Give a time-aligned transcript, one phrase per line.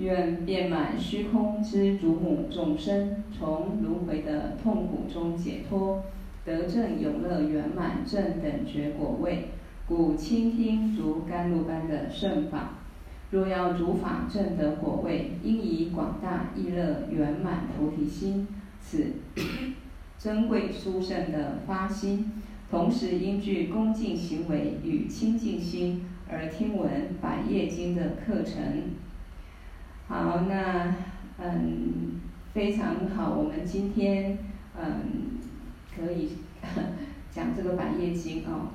[0.00, 6.02] 愿遍满虚空之主母众生，从轮回的痛苦中解脱，
[6.42, 9.48] 得证永乐圆满正等觉果位。
[9.86, 12.78] 故倾听如甘露般的圣法。
[13.30, 18.48] 若要主法证得果位，应以广大意乐圆满菩提心，
[18.80, 19.06] 此
[20.18, 22.32] 珍贵殊胜的发心。
[22.70, 26.88] 同时应具恭敬行为与清净心，而听闻
[27.20, 28.62] 百业经的课程。
[30.10, 30.92] 好，那
[31.38, 32.20] 嗯，
[32.52, 34.38] 非常好，我们今天
[34.76, 35.38] 嗯
[35.96, 36.30] 可以
[37.30, 38.70] 讲这个百叶经哦，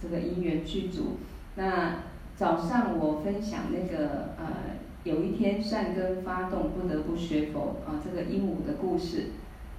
[0.00, 1.16] 这个因缘具足。
[1.56, 2.04] 那
[2.36, 9.32] 早上我分享那个呃，有一天善根发动，不得不学佛啊，这个鹦鹉的故事。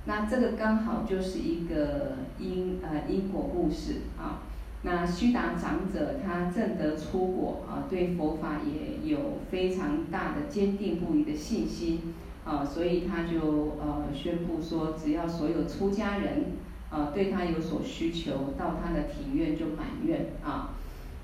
[0.03, 4.43] 那这个刚好就是一个因呃因果故事啊。
[4.89, 12.13] 那须达长者他证得初果啊，对佛法也有非常大的坚定不移的信心
[12.45, 16.53] 啊，所以他就呃宣布说，只要所有出家人
[16.89, 20.69] 啊对他有所需求，到他的庭院就满愿啊。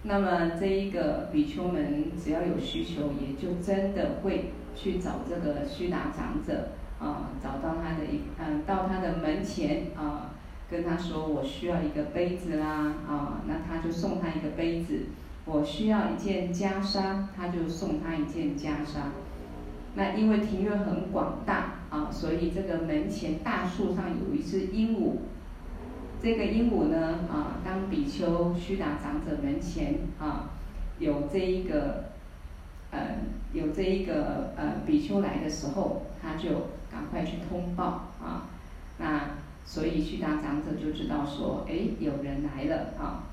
[0.03, 10.32] 那么这一个比丘们只要有需求，也就真的会去找这个须达长者啊，找到他的一嗯，到他的门前啊，
[10.73, 15.05] 跟他说我需要一个杯子啦啊，那他就送他一个杯子。
[15.45, 19.11] 我需要一件袈裟，他就送他一件袈裟。
[19.93, 25.17] 那因为庭院很广大啊，所以这个门前大树上有一只鹦鹉。
[26.19, 30.49] 这个鹦鹉呢，啊，当比丘须达长者门前啊，
[30.97, 32.05] 有这一个，
[32.89, 33.17] 呃，
[33.51, 36.49] 有这一个呃比丘来的时候，他就
[36.89, 38.47] 赶快去通报啊。
[38.97, 39.21] 那
[39.65, 43.23] 所以须达长者就知道说，哎，有人来了啊。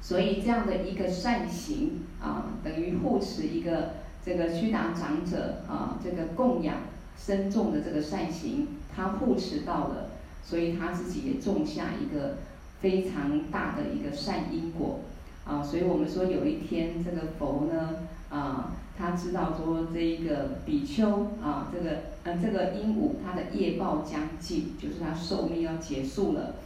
[0.00, 6.76] 所以这样的一个善行啊，等于护持一个这个须达长者啊，这个供养
[7.16, 10.10] 深重的这个善行，他护持到了。
[10.42, 12.38] 所以他自己也种下一个
[12.80, 15.00] 非常大的一个善因果
[15.44, 17.96] 啊，所以我们说有一天这个佛呢
[18.30, 26.56] 啊，他知道说这一个比丘啊，这个嗯、这个鹦鹉它的业报将近，就是它寿命要结束了。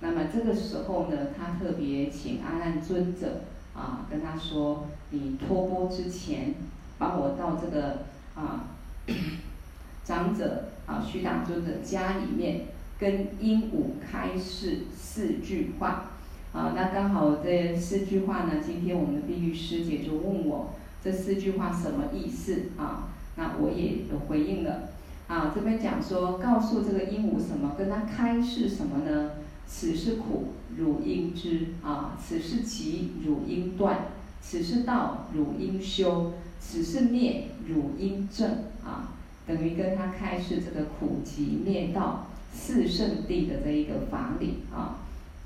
[0.00, 3.42] 那么这个时候呢，他特别请阿难尊者
[3.74, 6.54] 啊跟他说，你托钵之前，
[6.96, 8.70] 帮我到这个啊
[10.02, 12.62] 长者啊须大尊者家里面。
[12.98, 16.12] 跟鹦鹉开示四句话，
[16.52, 20.70] 啊，那刚好这四句话呢，今天我们的碧玉师姐就问我
[21.02, 23.08] 这四句话什么意思啊？
[23.36, 24.90] 那我也有回应了，
[25.26, 29.32] 啊，这边讲说告诉这个鹦鹉什么，跟他开示什么呢？
[29.66, 33.96] 此是苦，汝应知啊；此是集，汝应断；
[34.40, 39.14] 此是道，汝应修；此是灭，汝应证啊。
[39.46, 42.26] 等于跟他开示这个苦集灭道。
[42.54, 44.98] 四圣谛的这一个法理啊，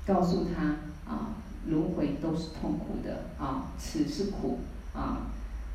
[0.05, 0.75] 告诉他
[1.09, 1.35] 啊，
[1.65, 4.59] 轮回都是痛苦的啊，此是苦，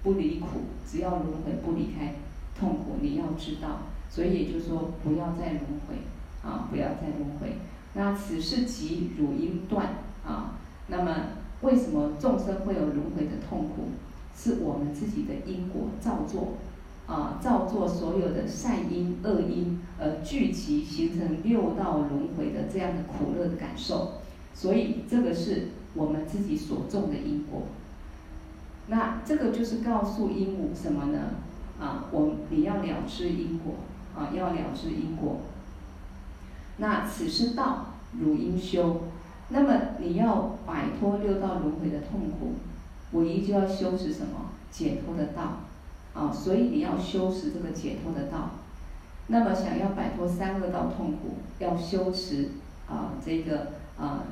[0.03, 0.47] 不离苦，
[0.87, 2.15] 只要轮回不离开
[2.59, 5.97] 痛苦，你要知道，所以也就是说，不要再轮回
[6.43, 7.59] 啊，不要再轮回。
[7.95, 9.91] 那此是集，汝应断
[10.27, 10.59] 啊。
[10.89, 11.15] 那么
[11.61, 13.89] 为什么众生会有轮回的痛苦？
[14.37, 16.55] 是我们自己的因果造作。
[17.05, 24.13] 啊，造作所有的善因、恶因，而聚集形成六道轮回的这样的苦乐的感受，
[24.55, 27.65] 所以这个是我们自己所种的因果。
[28.93, 31.19] 那这个就是告诉鹦鹉什么呢？
[31.81, 33.77] 啊，我你要了知因果，
[34.15, 35.41] 啊，要了知因果。
[36.77, 37.87] 那此是道，
[38.21, 39.05] 汝应修。
[39.49, 42.53] 那么你要摆脱六道轮回的痛苦，
[43.13, 44.51] 唯一就要修持什么？
[44.71, 45.61] 解脱的道。
[46.13, 48.51] 啊，所以你要修持这个解脱的道。
[49.29, 52.51] 那么想要摆脱三恶道痛苦，要修持
[52.87, 54.25] 啊这个啊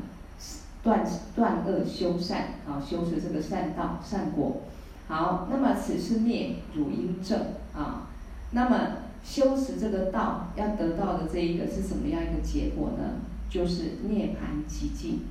[0.83, 1.05] 断
[1.35, 4.63] 断恶修善啊，修持这个善道善果。
[5.09, 7.39] 好，那么此是灭，汝应证
[7.75, 8.09] 啊。
[8.53, 8.79] 那么
[9.23, 13.21] 修持这个道要得到的这一个是什么样一个结果呢？
[13.49, 15.23] 就是涅槃极境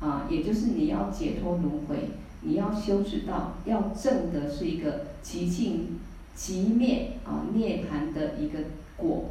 [0.00, 2.10] 啊，也就是你要解脱轮回。
[2.42, 5.98] 你要修持道，要证的是一个极境
[6.34, 8.60] 极灭啊涅槃的一个
[8.96, 9.26] 果。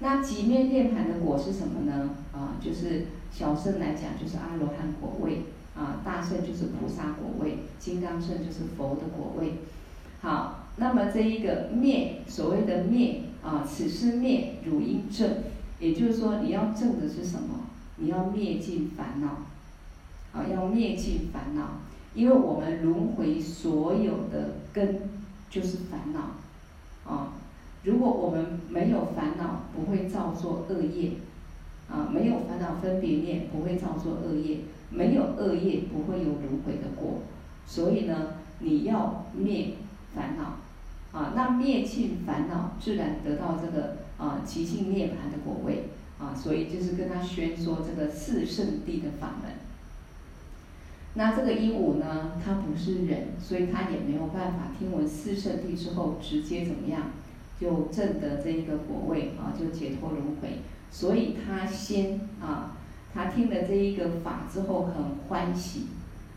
[0.00, 2.10] 那极灭涅槃的果是什么呢？
[2.32, 5.44] 啊，就是小圣来讲就是阿罗汉果位
[5.74, 9.54] 啊，大圣就是菩萨果位，金刚圣就是佛的果位。
[10.20, 15.28] 好，那么这一个灭，所谓的灭啊，此是灭，汝应正。
[15.78, 17.60] 也就是说，你要证的是什么？
[17.96, 19.28] 你要灭尽烦恼，
[20.38, 21.80] 啊，要灭尽烦恼。
[22.12, 25.00] 因为我们轮回所有的根
[25.48, 27.34] 就是烦恼，啊，
[27.84, 31.12] 如果我们没有烦恼，不会造作恶业，
[31.90, 34.58] 啊，没有烦恼分别念，不会造作恶业，
[34.90, 37.22] 没有恶业，不会有轮回的果。
[37.66, 39.74] 所以呢，你要灭
[40.14, 49.52] 烦恼，啊，那灭尽烦恼，自然得到这个啊极尽涅槃的果位，啊，所以就是跟他宣说这个四圣谛的法门。
[51.14, 57.10] 那这个鹦鹉呢，它不是人，所以它也没有办法听闻四圣谛之后直接怎么样，
[57.60, 60.60] 就证得这一个果位啊，就解脱轮回。
[60.90, 62.76] 所以他先啊，
[63.14, 65.86] 他听了这一个法之后很欢喜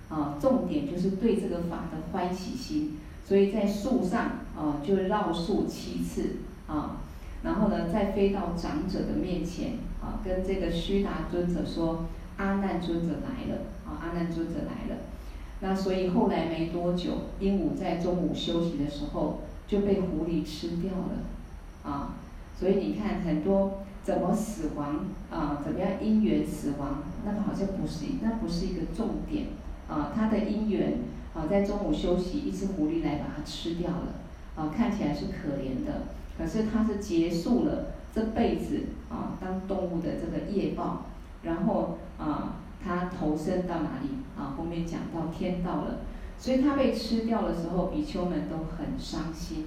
[0.09, 6.97] 啊，重点就是对这个法的欢喜心，所以在树上啊就绕树七次啊，
[7.43, 12.05] 然后呢再飞到长者的面前啊，跟这个须达尊者说。
[12.35, 15.01] 阿难尊者来了，啊，阿难尊者来了，
[15.59, 22.15] 那所以后来没多久，鹦鹉在中午休息的时候就被狐狸吃掉了，啊，
[22.59, 29.47] 所以你看很多怎么死亡啊，怎么样因缘死亡，那个好像不是，那不是一个重点，
[29.87, 30.99] 啊，他的因缘
[31.33, 34.13] 啊，在中午休息，一只狐狸来把它吃掉了，
[34.55, 36.03] 啊，看起来是可怜的，
[36.37, 41.05] 可是他是结束了这辈子啊当动物的这个业报。
[41.43, 44.07] 然后啊，他投身到哪里
[44.37, 44.55] 啊？
[44.57, 45.99] 后面讲到天道了，
[46.37, 49.65] 所以他被吃掉的时候，比丘们都很伤心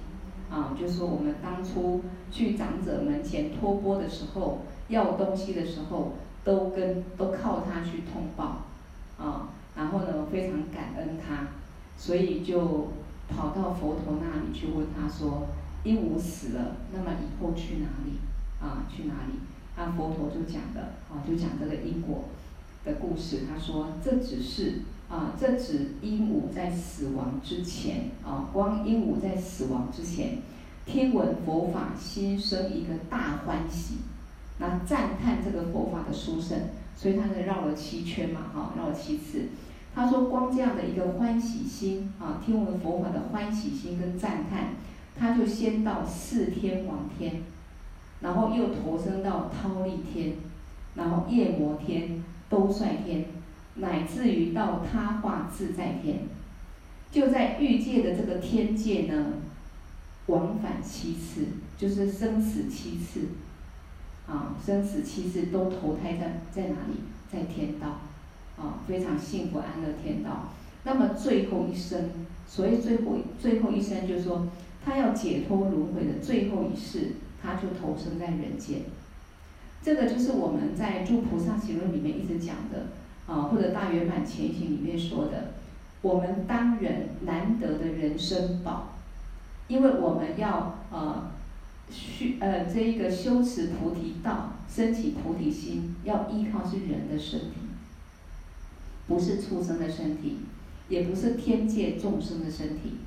[0.49, 0.75] 啊。
[0.79, 2.01] 就说我们当初
[2.31, 6.13] 去长者门前托钵的时候，要东西的时候，
[6.43, 8.63] 都跟都靠他去通报
[9.17, 9.49] 啊。
[9.75, 11.49] 然后呢，非常感恩他，
[11.97, 12.89] 所以就
[13.29, 15.47] 跑到佛陀那里去问他说：
[15.83, 18.17] 鹦鹉死了，那么以后去哪里
[18.59, 18.85] 啊？
[18.89, 19.39] 去哪里？
[19.75, 22.23] 那佛陀就讲的啊，就讲这个因果
[22.83, 23.41] 的故事。
[23.47, 30.39] 他说，这只是啊，这指鹦鹉在死亡之前啊，光鹦鹉在死亡之前，
[30.85, 33.95] 听闻佛法，心生一个大欢喜，
[34.59, 36.59] 那赞叹这个佛法的殊胜，
[36.95, 39.49] 所以他就绕了七圈嘛，哈，绕了七次。
[39.95, 44.75] 他说，光这样的一个欢喜心啊，听闻佛法的欢喜心跟赞叹，
[45.17, 47.41] 他就先到四天王天。
[48.19, 50.33] 然后又投生到忉利天，
[50.95, 53.25] 然后夜摩天、兜率天，
[53.77, 56.27] 乃至于到他化自在天，
[57.11, 59.33] 就在欲界的这个天界呢，
[60.27, 61.45] 往返七次，
[61.77, 63.27] 就是生死七次，
[64.27, 66.99] 啊，生死七次都投胎在在哪里？
[67.31, 68.01] 在天道，
[68.57, 70.53] 啊，非常幸福安乐天道。
[70.83, 72.11] 那么最后一生，
[72.47, 74.47] 所以最后最后一生就是说，
[74.83, 77.13] 他要解脱轮回的最后一世。
[77.39, 78.81] 他就投生在人间，
[79.83, 82.87] 这个就是我们在《诸菩萨行论》里面一直讲的
[83.27, 85.53] 啊，或者《大圆满前行》里面说的，
[86.01, 88.95] 我们当人难得的人生宝，
[89.67, 91.31] 因为我们要呃
[91.91, 97.57] 去呃这一个修持菩提道，升起菩提心，要依靠是人的身体，
[99.07, 100.37] 不是畜生的身体，
[100.87, 102.97] 也不是天界众生的身体，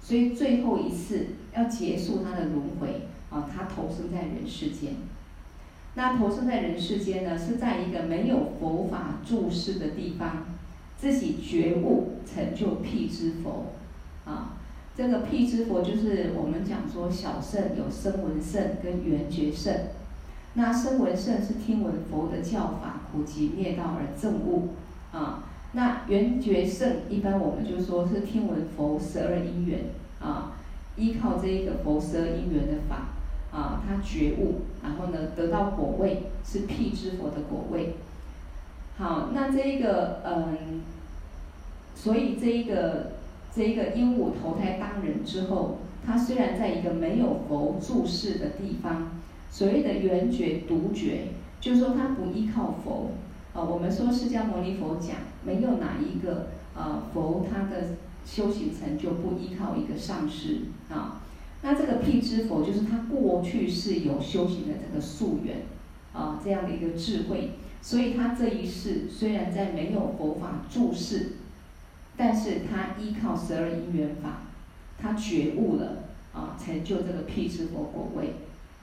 [0.00, 3.02] 所以最后一次要结束他的轮回。
[3.30, 4.94] 啊，他投生在人世间，
[5.94, 10.44] 那投生在人世间呢，是在一个没有佛法住世的地方，
[10.96, 13.72] 自己觉悟成就辟支佛，
[14.24, 14.52] 啊，
[14.96, 19.74] 这个辟支佛就是我们讲说小圣有声闻圣跟缘觉圣，
[20.54, 24.68] 那声闻圣是听闻佛的教法，苦集灭道而证悟，
[25.10, 25.42] 啊，
[25.72, 29.80] 那缘觉圣一般我们就说是听闻佛十二因缘，
[30.20, 30.52] 啊，
[30.96, 33.17] 依靠这一个佛十二因缘的法。
[33.52, 37.94] 啊，他觉悟，然后呢，得到果位是辟支佛的果位。
[38.98, 40.82] 好，那这一个嗯，
[41.94, 43.12] 所以这一个
[43.54, 49.12] 这一个鹦鹉投胎当人之后，他虽然在一个没有佛住世的地方，
[49.50, 51.28] 所谓的缘觉独觉，
[51.60, 53.12] 就是说他不依靠佛。
[53.54, 61.17] 啊，我们说释迦牟尼佛讲，没有哪一个啊佛他的修行成就不依靠一个上师啊。
[61.62, 65.62] 那这个辟支佛就是他过去是有修行的这个宿缘，
[66.12, 71.32] 啊，这样的一个智慧，所以他这一世虽然在没有佛法注释，
[72.16, 74.42] 但是他依靠十二因缘法，
[74.98, 78.34] 他觉悟了，啊，成就这个辟支佛果位。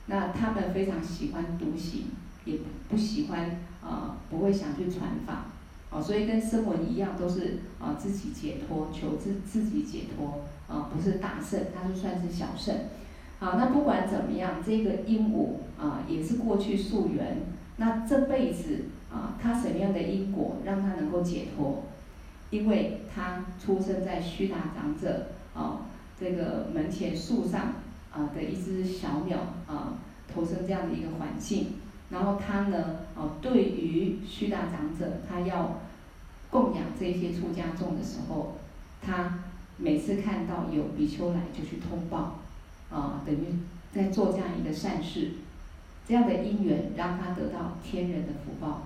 [0.08, 2.04] 那他们非常喜欢独行，
[2.44, 5.46] 也不喜欢啊，不会想去传法。
[6.02, 12.76] 所以跟声闻一样，都是啊自己解脱，求自自己解脱啊，不是大圣，他就算是小圣。
[13.40, 17.38] 好，那不管怎么样，这个鹦鹉啊也是过去宿缘，
[17.78, 21.84] 那这辈子啊，他什么样的因果让他能够解脱？
[22.52, 25.82] 因为他出生在须达长者啊
[26.18, 27.74] 这个门前树上
[28.12, 29.38] 啊的一只小鸟
[29.68, 29.98] 啊
[30.34, 31.74] 投生这样的一个环境，
[32.10, 35.82] 然后他呢啊对于须达长者，他要
[36.56, 38.54] 供养这些出家众的时候，
[39.02, 39.40] 他
[39.76, 42.40] 每次看到有比丘来就去通报，
[42.90, 43.60] 啊等于
[43.92, 45.32] 在做这样一个善事，
[46.08, 48.84] 这样的因缘让他得到天人的福报。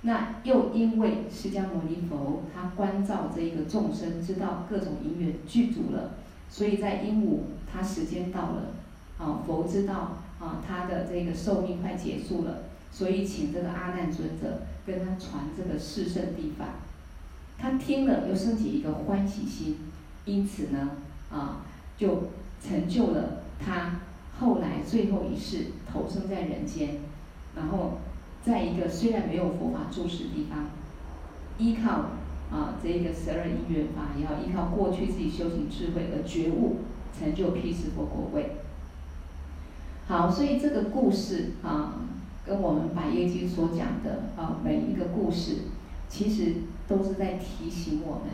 [0.00, 6.14] 那又因为释迦牟尼佛他关照这一个众生，知道各种因缘具足了，
[6.50, 7.38] 所以在鹦鹉
[7.72, 8.74] 他时间到了，
[9.16, 16.66] 啊佛知道啊他的这个寿命快结束了，所以请这个阿难尊者跟他传这个四圣地法，
[17.58, 19.76] 他听了又升起一个欢喜心，
[20.24, 20.90] 因此呢
[21.30, 21.64] 啊
[21.96, 22.30] 就
[22.62, 24.00] 成就了他
[24.38, 27.00] 后来最后一世投生在人间，
[27.54, 27.98] 然后。
[28.46, 30.66] 在一个虽然没有佛法住持地方，
[31.58, 32.10] 依靠
[32.48, 36.76] 啊这个十二因缘法，也要依靠过去自己修行智慧而觉悟，
[37.18, 38.58] 成就辟支佛果位。
[40.06, 41.94] 好，所以这个故事啊，
[42.46, 45.62] 跟我们《百业经》所讲的啊每一个故事，
[46.08, 46.54] 其实
[46.88, 48.32] 都是在提醒我们，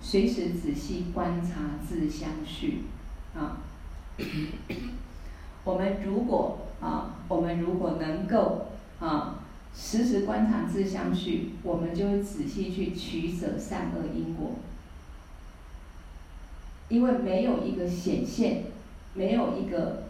[0.00, 2.84] 随时仔细观察自相续
[3.34, 3.58] 啊。
[5.64, 8.66] 我们如果啊，我们如果能够。
[8.98, 9.40] 啊，
[9.74, 14.52] 时时观察自相续，我们就会仔细去取舍善恶因果。
[16.88, 18.62] 因为没有一个显现，
[19.12, 20.04] 没有一个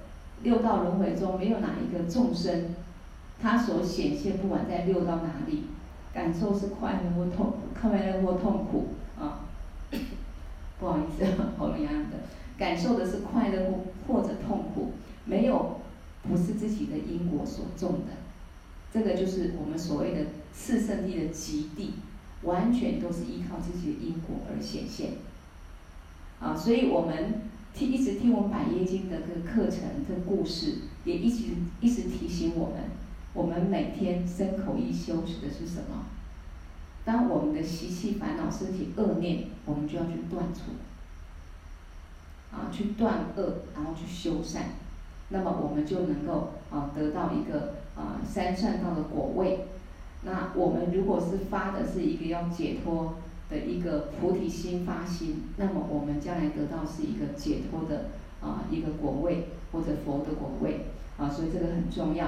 [0.44, 2.76] 六道轮回中，没有哪一个众生，
[3.42, 5.64] 他所显现，不管在六道哪里，
[6.16, 8.86] 感受是快乐或痛，快乐或痛苦
[9.20, 9.44] 啊。
[10.80, 11.26] 不好意思，
[11.58, 12.16] 喉咙痒痒的，
[12.56, 14.92] 感受的是快乐或或者痛苦，
[15.26, 15.80] 没有
[16.22, 18.14] 不是自己的因果所种的。
[18.90, 20.20] 这个就是我们所谓的
[20.54, 21.96] 四圣地的极地，
[22.44, 25.10] 完全都是依靠自己的因果而显现。
[26.40, 27.42] 啊，所以我们
[27.74, 32.84] 听一直听我们百业经的这个课程、这个故事，也一直一直提醒我们，
[33.36, 36.06] 我们每天身口意修持的是什么？
[37.04, 40.72] 当我们的习气、烦恼、身体恶念，我们就要去断除，
[42.50, 44.70] 啊，去断恶，然后去修善，
[45.28, 47.76] 那么我们就能够啊得到一个。
[47.96, 49.68] 啊，三善道的果位，
[50.20, 53.14] 那我们如果是发的是一个要解脱
[53.48, 58.10] 的一个菩提心发心，那么我们将来得到是一个解脱的
[58.42, 62.26] 啊一个果位或者佛的果位啊，所以这个很重要。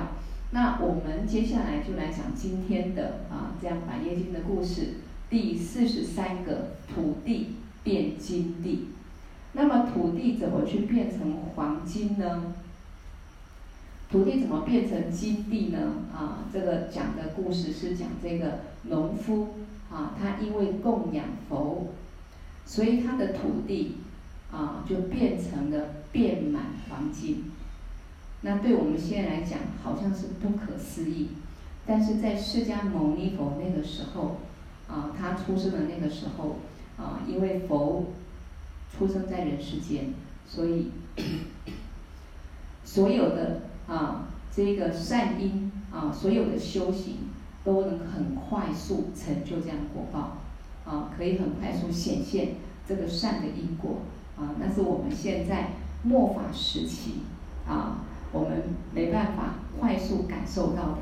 [0.51, 4.95] 那我们接下来就来讲今天的啊这样百业经的故事，
[5.29, 8.89] 第四十三个土地变金地，
[9.53, 12.55] 那么土地怎么去变成黄金呢？
[14.11, 15.79] 土地怎么变成金地呢？
[16.15, 19.49] 啊，这个讲的故事是讲这个农夫
[19.93, 21.89] 啊，他因为供养佛，
[22.65, 23.97] 所以他的土地
[24.51, 27.53] 啊就变成了变满黄金。
[28.43, 31.29] 那对我们现在来讲，好像是不可思议。
[31.87, 34.39] 但是在释迦牟尼佛那个时候
[34.89, 36.57] 啊，他出生的那个时候
[36.97, 38.07] 啊，因为佛
[38.97, 40.15] 出生在人世间，
[40.47, 40.91] 所以
[42.85, 43.63] 所有的。
[43.89, 47.31] 啊，这个善因啊，所有的修行
[47.65, 50.37] 都能很快速成就这样果报，
[50.85, 54.03] 啊，可以很快速显现这个善的因果，
[54.37, 55.71] 啊，那是我们现在
[56.03, 57.21] 末法时期
[57.67, 60.99] 啊，我们没办法快速感受到的，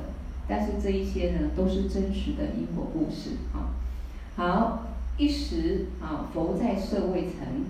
[0.48, 3.74] 但是这一些呢，都是真实的因果故事啊。
[4.36, 4.86] 好，
[5.18, 7.66] 一时啊，佛在舍卫城。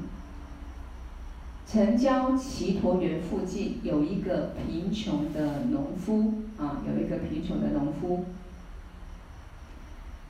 [1.69, 8.25] 城郊只陀园附近有一个贫穷的农夫啊，有一个贫穷的农夫。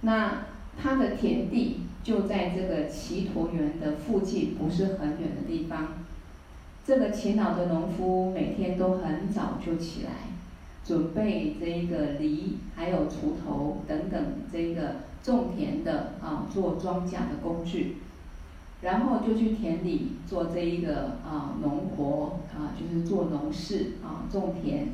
[0.00, 0.44] 那
[0.80, 5.88] 他的田地就在这个只陀园的附近，不是很远的地方。
[6.86, 10.10] 这个勤劳的农夫每天都很早就起来，
[10.84, 17.96] 准备这一个犁，还有锄头等等这个种田的啊，做庄稼的工具。
[18.82, 24.90] 然后就去田里做这一个啊农活啊，就是做农事啊种田。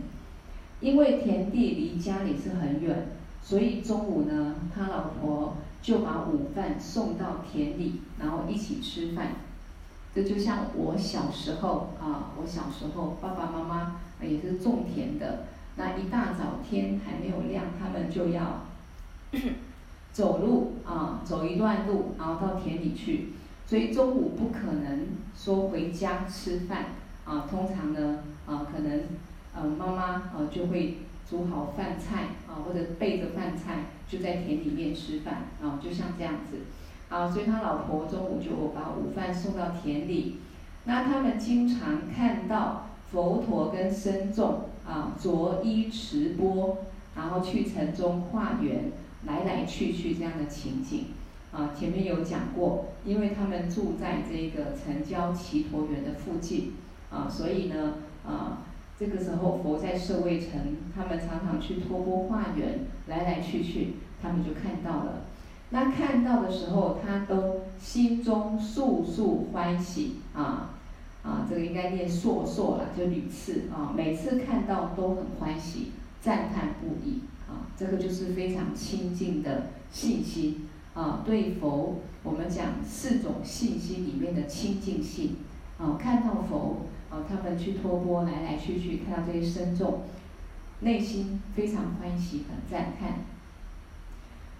[0.80, 3.08] 因为田地离家里是很远，
[3.42, 9.32] 所以中午呢，他老婆就把午饭送到田里，然后一起吃饭。
[10.14, 15.44] 这就像我小时候啊，我小时候爸爸妈妈也是种田的。
[15.76, 18.66] 那一大早天还没有亮，他们就要
[20.12, 23.32] 走路啊，走一段路，然后到田里去。
[23.66, 26.88] 所以中午不可能说回家吃饭
[27.24, 29.00] 啊，通常呢啊，可能
[29.54, 36.58] 呃妈妈啊就会煮好饭菜啊，或者备着饭菜就在田里面吃饭啊，就像这样子
[37.12, 37.30] 啊。
[37.30, 40.38] 所以他老婆中午就把午饭送到田里。
[40.84, 46.78] 那他们经常看到佛陀跟僧众啊，着衣持钵，
[47.14, 48.90] 然后去城中化缘，
[49.26, 51.06] 来来去去这样的情景。
[51.52, 56.72] 啊，前面有讲过，因为他们住在这个城郊只陀园的附近，
[57.10, 58.62] 啊，所以呢，啊，
[58.98, 65.26] 这个时候佛在舍卫城，他们常常去托钵化缘，来来去去，他们就看到了。
[65.72, 70.70] 那看到的时候，他都心中速速欢喜啊
[71.22, 80.68] 啊，这个应该念烁烁了，就屡次啊，每次看到都很欢喜，赞叹不已啊，这个就是非常亲近的信心。
[80.94, 85.36] 啊，对佛，我们讲四种信心里面的亲近性。
[85.78, 90.02] 啊，看到佛，啊，他们去托钵来来去去，看到这些僧众，
[90.80, 93.31] 内心非常欢喜，很赞叹。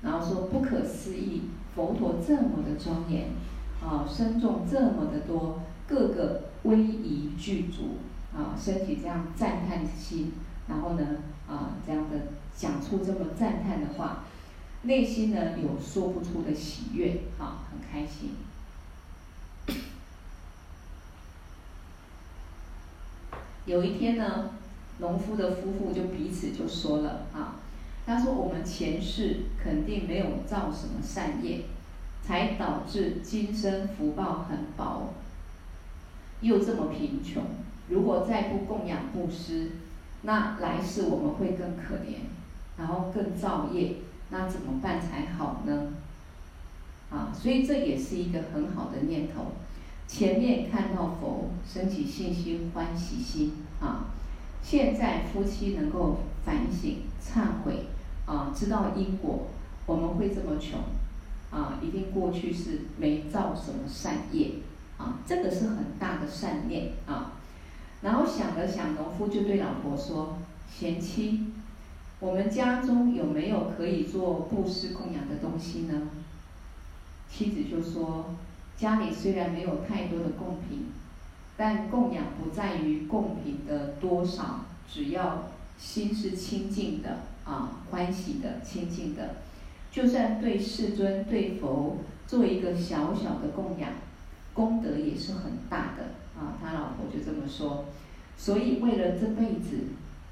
[0.03, 1.43] 然后说不可思议，
[1.75, 3.31] 佛陀这么的庄严，
[3.83, 7.99] 啊，身众这么的多，个个威仪具足，
[8.37, 10.33] 啊，升起这样赞叹心，
[10.69, 11.07] 然后呢，
[11.49, 12.17] 啊，这样的
[12.57, 14.25] 讲出这么赞叹的话。
[14.85, 18.31] 内心呢，有说不出的喜悦，啊，很开心。
[23.65, 24.51] 有一天呢，
[24.99, 27.62] 农夫的夫妇就彼此就说了啊，
[28.05, 31.63] 他说我们前世肯定没有造什么善业，
[32.23, 35.15] 才导致今生福报很薄，
[36.41, 37.43] 又这么贫穷。
[37.89, 39.73] 如果再不供养布施，
[40.23, 42.27] 那来世我们会更可怜，
[42.77, 43.97] 然后更造业。
[44.31, 45.93] 那怎么办才好呢？
[47.11, 49.53] 啊，所以这也是一个很好的念头。
[50.09, 54.07] 前面看到佛，升起信心、欢喜心啊。
[54.63, 57.87] 现在夫妻能够反省、忏悔
[58.27, 59.49] 啊，知道因果，
[59.87, 60.81] 我们会这么穷
[61.51, 64.53] 啊，一定过去是没造什么善业
[64.99, 67.33] 啊，这个是很大的善念啊。
[68.03, 70.39] 然后想了想，农夫就对老婆说
[70.71, 71.53] ：“贤妻。”
[72.21, 76.03] 我们家中有没有可以做布施供养的东西呢？
[77.29, 78.27] 妻子就说：
[78.77, 80.87] 家里虽然没有太多的供品，
[81.57, 89.37] 但供养不在于供品的多少，只要心是清净的啊，欢喜的、清净的，
[89.91, 93.91] 就算对世尊、对佛做一个小小的供养，
[94.55, 96.57] 功德也是很大的啊。
[96.63, 97.85] 他老婆就这么说，
[98.37, 99.89] 所以为了这辈子。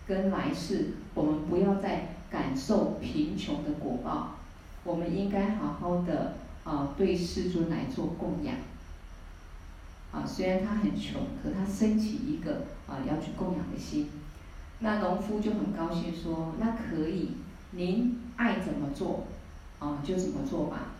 [0.06, 4.38] 跟来世，我们不要再感受贫穷的果报，
[4.82, 8.56] 我们应该好好的啊，对世尊来做供养。
[10.10, 14.08] 啊，虽然他很穷，可他升起一个啊要去供养的心。
[14.80, 17.36] 那农夫就很高兴说：“那可以，
[17.72, 19.26] 您爱怎么做，
[19.78, 20.92] 啊就怎么做吧。”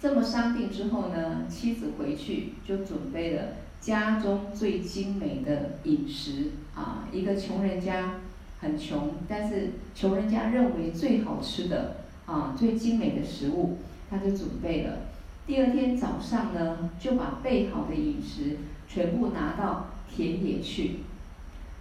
[0.00, 3.42] 这么商定之后呢，妻子回去就准备了。
[3.80, 8.20] 家中最精美的饮食啊，一个穷人家
[8.60, 14.98] 很穷，但是穷人家认为最好吃的啊，最精美的食物，他就准备了。
[15.46, 21.00] 第二天早上呢，就把备好的饮食全部拿到田野去，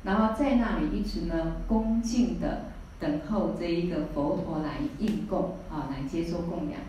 [0.03, 2.65] 然后在那里一直呢恭敬的
[2.99, 6.79] 等候这一个佛陀来应供啊，来接受供养。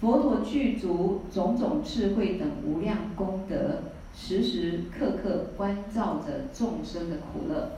[0.00, 3.82] 佛陀具足种种智慧等无量功德。
[4.18, 7.72] 时时刻刻关照着众生的苦乐，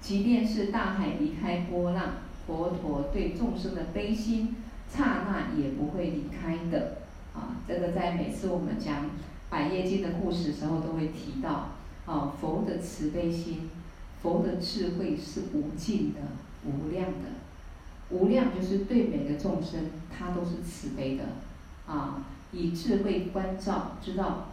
[0.00, 2.14] 即便是大海离开波浪，
[2.46, 4.56] 佛陀对众生的悲心，
[4.88, 6.96] 刹那也不会离开的。
[7.34, 9.04] 啊，这个在每次我们讲
[9.50, 11.68] 《百业经》的故事时候都会提到。
[12.06, 13.68] 啊，佛的慈悲心，
[14.22, 16.20] 佛的智慧是无尽的、
[16.64, 17.28] 无量的。
[18.10, 21.24] 无量就是对每个众生，他都是慈悲的。
[21.86, 24.48] 啊，以智慧关照，知道。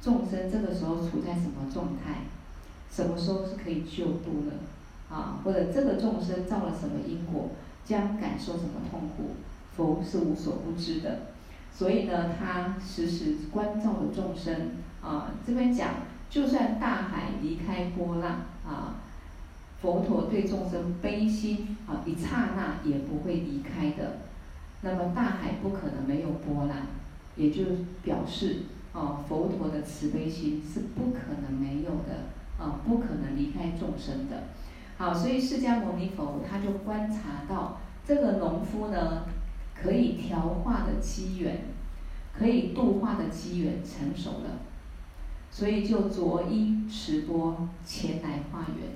[0.00, 2.24] 众生这个时候处在什么状态？
[2.90, 5.14] 什么时候是可以救度的？
[5.14, 7.50] 啊，或者这个众生造了什么因果，
[7.84, 9.30] 将感受什么痛苦？
[9.76, 11.22] 佛是无所不知的，
[11.72, 14.72] 所以呢，他时时关照着众生。
[15.02, 15.90] 啊，这边讲，
[16.30, 18.96] 就算大海离开波浪，啊，
[19.80, 24.18] 佛陀对众生悲心，啊，一刹那也不会离开的。
[24.82, 26.76] 那么大海不可能没有波浪，
[27.36, 27.64] 也就
[28.02, 28.62] 表示。
[28.96, 32.30] 哦，佛陀的慈悲心是不可能没有的，
[32.64, 34.44] 啊，不可能离开众生的。
[34.96, 39.24] 好，所以释迦牟尼佛他就观察到这个农夫呢，
[39.74, 41.64] 可以调化的机缘，
[42.32, 44.60] 可以度化的机缘成熟了，
[45.56, 48.88] 所以就着衣持钵前来化缘。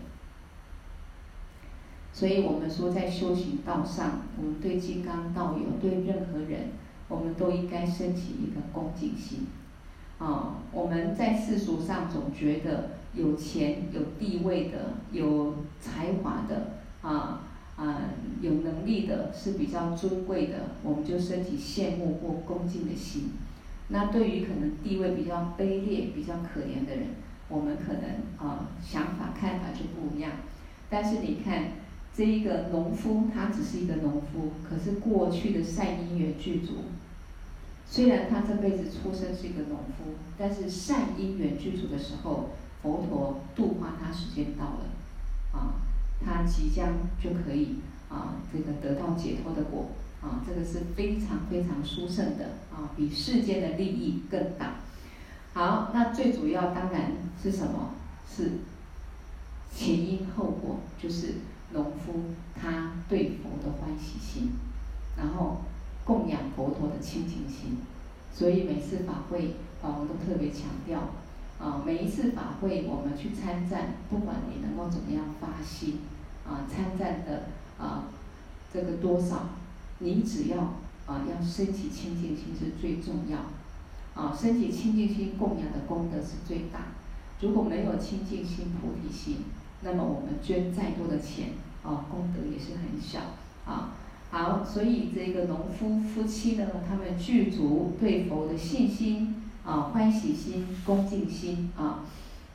[2.12, 6.70] 所以我们说，在修行道上，我们对金刚道友，对任何人，
[7.06, 9.46] 我们都应该升起一个恭敬心。
[10.18, 17.42] 啊，我们在世俗上总觉得有钱、有地位的、有才华的啊
[17.76, 18.00] 啊
[18.40, 23.30] 有能力的是比较尊贵的，我们就升起羡慕或恭敬的心。
[23.88, 27.06] 那对于可能地位比较卑劣、比较可怜的人，
[27.48, 28.02] 我们可能
[28.36, 30.32] 啊想法看法就不一样。
[30.90, 31.72] 但是你看
[32.14, 36.74] 这一个农夫，他只是一个农夫，可是过去的善因缘具足。
[37.86, 42.50] 虽然他这辈子出生是一个农夫，但是善因缘具足的时候，
[42.82, 45.80] 佛陀度化他时间到了，啊，
[46.22, 47.76] 他即将就可以
[48.10, 49.88] 啊，这个得到解脱的果，
[50.20, 54.76] 啊，这个是非常非常殊胜的，啊，比世间的利益更大。
[55.52, 57.12] 好，那最主要当然
[57.42, 57.94] 是什么？
[58.30, 58.52] 是
[59.74, 61.34] 前因后果，就是
[61.72, 62.22] 农夫
[62.54, 64.52] 他对佛的欢喜心，
[65.16, 65.62] 然后。
[66.08, 67.76] 供养佛陀的清净心，
[68.32, 71.00] 所以每次法会，法王都特别强调，
[71.60, 75.98] 啊，每一次法会我们去参赞，不管你能够怎么样发心，
[76.46, 77.42] 啊，参赞的
[77.76, 78.04] 啊，
[78.72, 79.50] 这个多少，
[79.98, 80.72] 你只要
[81.08, 83.38] 啊要升起清净心是最重要，
[84.14, 86.92] 啊，升起清净心供养的功德是最大。
[87.40, 89.38] 如果没有清净心菩提心，
[89.80, 91.50] 那么我们捐再多的钱，
[91.82, 93.20] 啊，功德也是很小，
[93.64, 93.94] 啊。
[94.30, 102.04] 好，所以这个农夫夫妻呢，他们具足对佛的信心啊、欢喜心、恭敬心啊，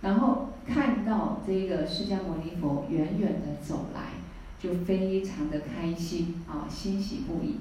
[0.02, 4.12] 然后看到这个释迦牟尼佛远远的走来，
[4.60, 7.56] 就非常的开心啊，欣喜不已，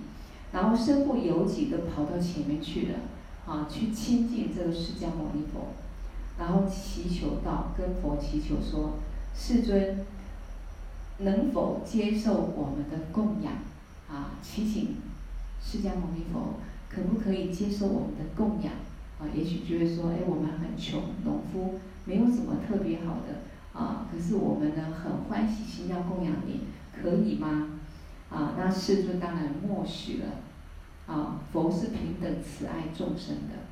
[0.53, 2.99] 然后身不由己的跑到前面去了
[3.47, 5.73] 啊，去亲近这个释迦牟尼佛，
[6.39, 8.99] 然后祈求道，跟佛祈求说：
[9.35, 10.05] 世尊，
[11.19, 13.55] 能否接受我们的供养？
[14.09, 14.97] 啊，祈请
[15.61, 18.75] 释迦牟尼佛可不可以接受我们的供养？
[19.19, 23.41] 啊，也许就会说，哎，我们很穷，农夫没有什么特别好的
[23.73, 26.61] 啊，可是我们呢很欢喜心要供养你，
[26.93, 27.71] 可以吗？
[28.31, 30.27] 啊，那世尊当然默许了。
[31.13, 33.67] 啊，佛是平等慈爱众生的，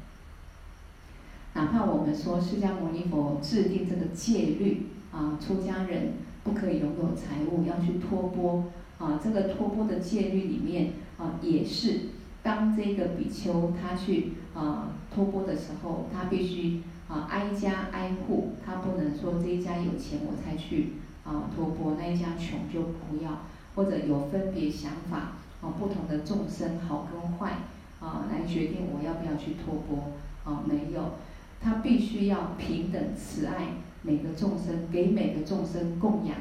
[1.54, 6.12] 哪怕我们说释迦牟尼佛制定这个戒律啊，出家人
[6.44, 8.64] 不可以拥有财物，要去托钵。
[8.98, 12.00] 啊，这个托钵的戒律里面啊，也是
[12.42, 27.58] 当这个比丘他去啊托钵的时候，他必须啊挨家挨户，他不能说这一家有钱我才去啊托钵，那一家穷就不要，或者有分别想法啊，不同的众生好跟坏
[28.00, 30.12] 啊来决定我要不要去托钵
[30.44, 31.14] 啊，没有，
[31.60, 36.36] 他必须要平等慈爱每个众生，给每个众生供养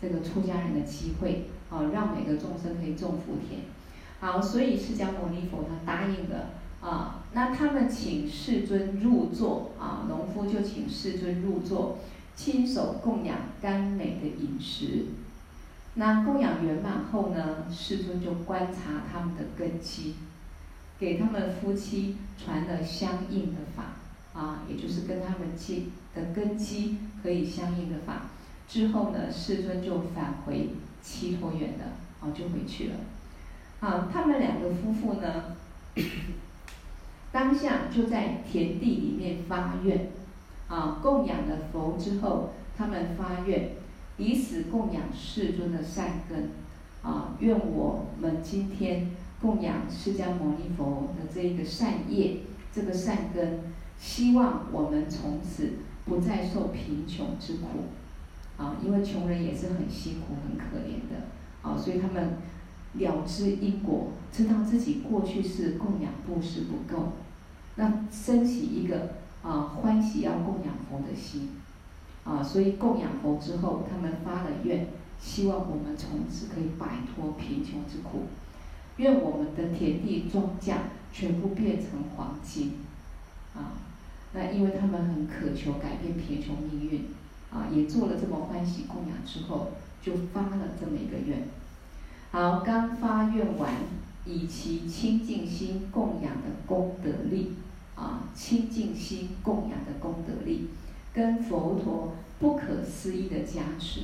[0.00, 1.48] 这个出家人的机会。
[1.72, 3.62] 啊，让每个众生可以种福田。
[4.20, 6.50] 好，所以释迦牟尼佛他答应了
[6.82, 7.24] 啊。
[7.32, 11.96] 那他们请世尊入座啊，农夫就请世尊入座，
[12.36, 15.06] 亲手供养甘美的饮食。
[15.94, 20.16] 那供养圆满后呢，世尊就观察他们的根基，
[20.98, 28.30] 给他们夫妻传了相应的法啊，也就是跟他们基的根基可以相应的法。
[28.68, 30.70] 之后呢，世尊就返回。
[31.04, 31.84] 七托园的，
[32.20, 32.94] 哦，就回去了。
[33.80, 35.56] 啊，他们两个夫妇呢，
[37.32, 40.12] 当下就在田地里面发愿，
[40.68, 43.70] 啊，供养了佛之后，他们发愿，
[44.18, 46.50] 以此供养世尊的善根，
[47.02, 52.38] 啊，愿我们今天供养释迦牟尼佛的这一个善业，
[52.72, 53.60] 这个善根，
[53.98, 55.72] 希望我们从此
[56.04, 57.66] 不再受贫穷之苦。
[58.58, 61.26] 啊，因为穷人也是很辛苦、很可怜的，
[61.62, 62.36] 啊，所以他们
[62.92, 67.14] 了知因果，知道自己过去是供养布施不够，
[67.76, 71.48] 那升起一个啊欢喜要供养佛的心，
[72.24, 74.88] 啊，所以供养佛之后，他们发了愿，
[75.20, 78.26] 希望我们从此可以摆脱贫穷之苦，
[78.96, 80.74] 愿我们的田地庄稼
[81.12, 82.74] 全部变成黄金，
[83.54, 83.74] 啊，
[84.32, 87.04] 那因为他们很渴求改变贫穷命运。
[87.54, 91.46] 啊，也做了这么欢喜供养之后，就发了这么一个愿。
[92.30, 93.74] 好，刚发愿完，
[94.24, 97.52] 以其清净心供养的功德力，
[97.94, 100.70] 啊，清净心供养的功德力，
[101.14, 104.02] 跟佛陀不可思议的加持，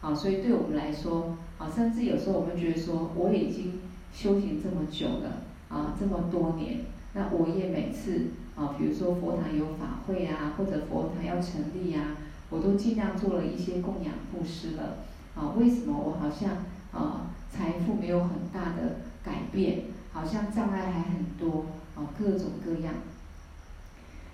[0.00, 3.80] 啊，所以对我们来说，啊，甚至有时候我们觉得说，我已经
[4.12, 6.80] 修行这么久了，啊，这么多年，
[7.14, 12.16] 那我也每次，啊，比如说佛堂有法会啊，或者佛堂要成立啊。
[12.50, 14.98] 我都尽量做了一些供养布施了，
[15.34, 16.50] 啊，为什么我好像
[16.92, 21.64] 啊财富没有很大的改变，好像障碍还很多，
[21.96, 22.92] 啊，各种各样。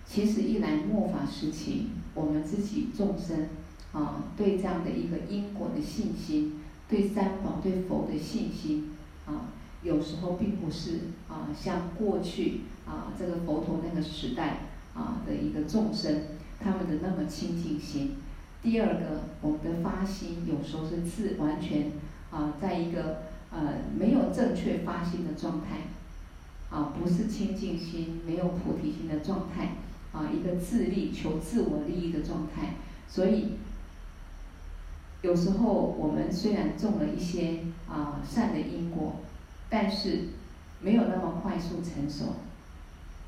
[0.08, 3.48] 其实一来末法时期，我们自己众生
[3.92, 14.60] 啊，对这样的一个因果的信心，对三宝、对佛的信心啊，有时候并不是啊，像过去啊这个佛陀那个时代
[14.94, 16.22] 啊的一个众生，
[16.58, 18.16] 他们的那么清净心。
[18.62, 21.92] 第二个，我们的发心有时候是自完全
[22.30, 29.74] 啊，在一个呃没有正确发心的状态，啊，不是清净心，没有菩提心的状态，
[30.12, 32.74] 啊，一个自利求自我利益的状态，
[33.08, 33.54] 所以
[35.22, 39.16] 有时候我们虽然种了一些啊善的因果，
[39.68, 40.28] 但是
[40.80, 42.36] 没有那么快速成熟，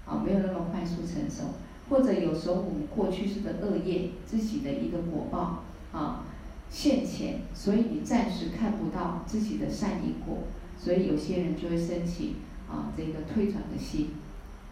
[0.06, 1.54] 啊，没有那么快速成熟。
[1.88, 6.24] 或者有时候我们过去式的恶业，自己的一个果报啊
[6.70, 10.44] 现前，所以你暂时看不到自己的善因果，
[10.78, 12.36] 所以有些人就会升起
[12.70, 14.10] 啊这个退转的心，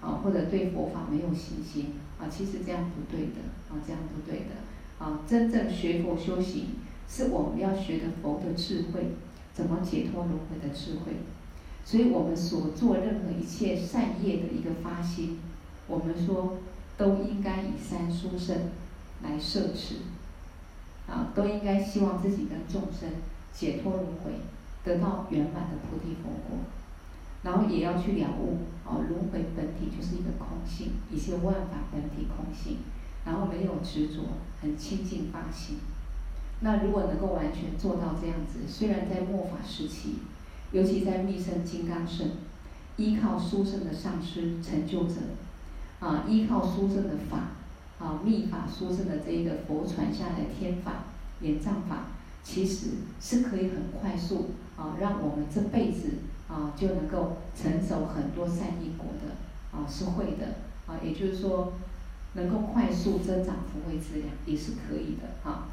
[0.01, 6.77] 啊或者对佛法没有信心啊，其实这样不对的啊，这样不对的啊，真正学佛修行
[7.09, 9.13] 是我们要学的佛的智慧，
[9.53, 11.13] 怎么解脱轮回的智慧，
[11.85, 15.39] 所以我们所做任何一切善业的一个发心，
[15.87, 16.59] 我们说。
[16.99, 18.57] 都应该以三殊胜
[19.23, 19.99] 来摄持，
[21.07, 23.09] 啊，都应该希望自己跟众生
[23.53, 24.33] 解脱轮回，
[24.83, 26.59] 得到圆满的菩提佛果，
[27.43, 32.79] 然后也要去了悟，哦，轮回本体就是一个空性，一切万法本体空性，
[33.25, 34.23] 然后没有执着，
[34.61, 35.79] 很清净发心。
[36.61, 40.17] 那如果能够完全做到这样子，虽然在末法时期，
[40.73, 42.31] 尤其在密乘金刚乘，
[42.97, 45.15] 依靠殊胜的上师成就者。
[46.01, 47.49] 啊，依靠殊胜的法，
[47.99, 51.07] 啊，密法殊胜的这一个佛传下来的天法、
[51.41, 52.05] 眼藏法，
[52.45, 56.11] 其实是可以很快速啊，让我们这辈子
[56.49, 60.47] 啊就能够成熟很多善因果的，啊，是会的，
[60.87, 61.75] 啊，也就是说，
[62.35, 65.69] 能够快速增长福慧资粮也是可以的，啊，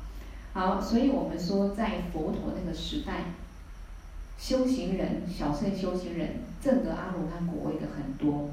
[0.53, 3.33] 好，所以我们说在佛陀那个时代，
[4.37, 8.49] 修行人、小乘修行人证得阿罗汉果位的很多。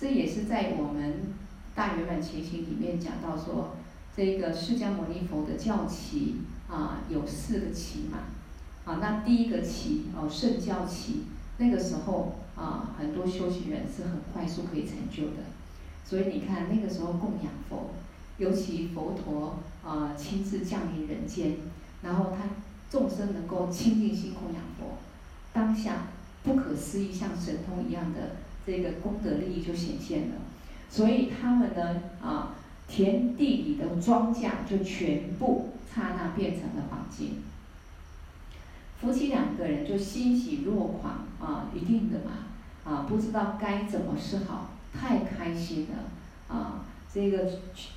[0.00, 1.34] 这也是在我们
[1.74, 3.76] 大圆满前行里面讲到说，
[4.16, 6.36] 这个释迦牟尼佛的教期
[6.70, 8.18] 啊有四个期嘛，
[8.88, 11.24] 啊那第一个期哦圣教期，
[11.58, 15.44] 那个时候啊很多修行人是很快速可以成就的，
[16.06, 17.90] 所以你看那个时候供养佛，
[18.38, 21.58] 尤其佛陀啊亲自降临人间，
[22.00, 22.48] 然后他
[22.90, 24.96] 众生能够清净心供养佛，
[25.52, 26.06] 当下
[26.42, 28.36] 不可思议像神通一样的。
[28.66, 30.34] 这个功德利益就显现了，
[30.90, 32.54] 所以他们呢，啊，
[32.86, 37.42] 田地里的庄稼就全部刹那变成了黄金。
[39.00, 42.46] 夫妻两个人就欣喜若狂啊，一定的嘛，
[42.84, 47.50] 啊，不知道该怎么是好，太开心了啊，这个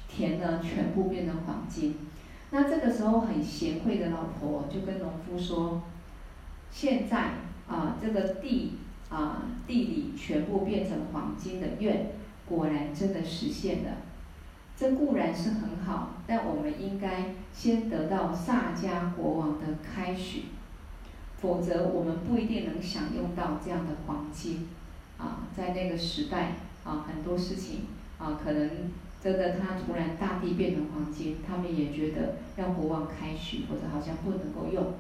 [0.08, 1.96] 田呢全部变成黄金。
[2.52, 5.82] 那这个时候很贤惠的老婆就跟农夫说，
[6.72, 7.32] 现在
[7.68, 8.74] 啊这个地。
[9.12, 12.12] 啊，地里全部变成黄金的愿，
[12.46, 13.98] 果然真的实现了。
[14.78, 20.44] 这固然是很好，但我们应该先得到萨迦国王的开许，
[21.42, 24.70] 否则我们不一定能享用到这样的黄金。
[25.18, 27.82] 啊，在那个时代，啊，很多事情，
[28.18, 28.70] 啊，可能
[29.22, 34.94] 真的他突然大地变成黄金，他们也觉得让国王开许，或者好像不能够用，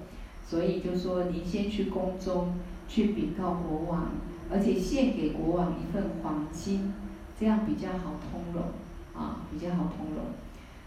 [0.45, 2.56] 所以就说您先去宫中。
[2.88, 4.12] 去禀告国王，
[4.51, 6.93] 而且献给国王一份黄金，
[7.39, 8.62] 这样比较好通融，
[9.15, 10.25] 啊，比较好通融。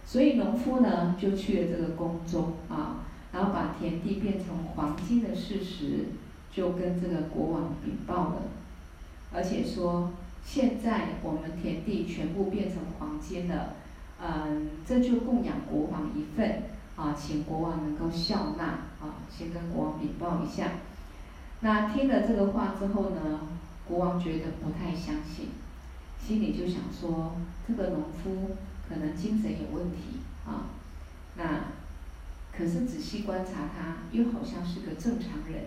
[0.04, 6.06] 所以农夫呢就去了这个宫中啊，然后把田地变成黄金的事实，
[6.52, 8.42] 就跟这个国王禀报了，
[9.32, 10.12] 而且说
[10.44, 13.74] 现在我们田地全部变成黄金了，
[14.22, 16.62] 嗯，这就供养国王一份
[16.94, 18.64] 啊，请国王能够笑纳
[19.00, 20.70] 啊，先跟国王禀报一下。
[21.58, 23.40] 那听了这个话之后呢，
[23.88, 25.48] 国王觉得不太相信，
[26.24, 27.34] 心里就想说，
[27.66, 28.54] 这个农夫
[28.88, 30.70] 可能精神有问题啊。
[31.36, 31.44] 那
[32.56, 35.64] 可是仔细观察他，又好像是个正常人，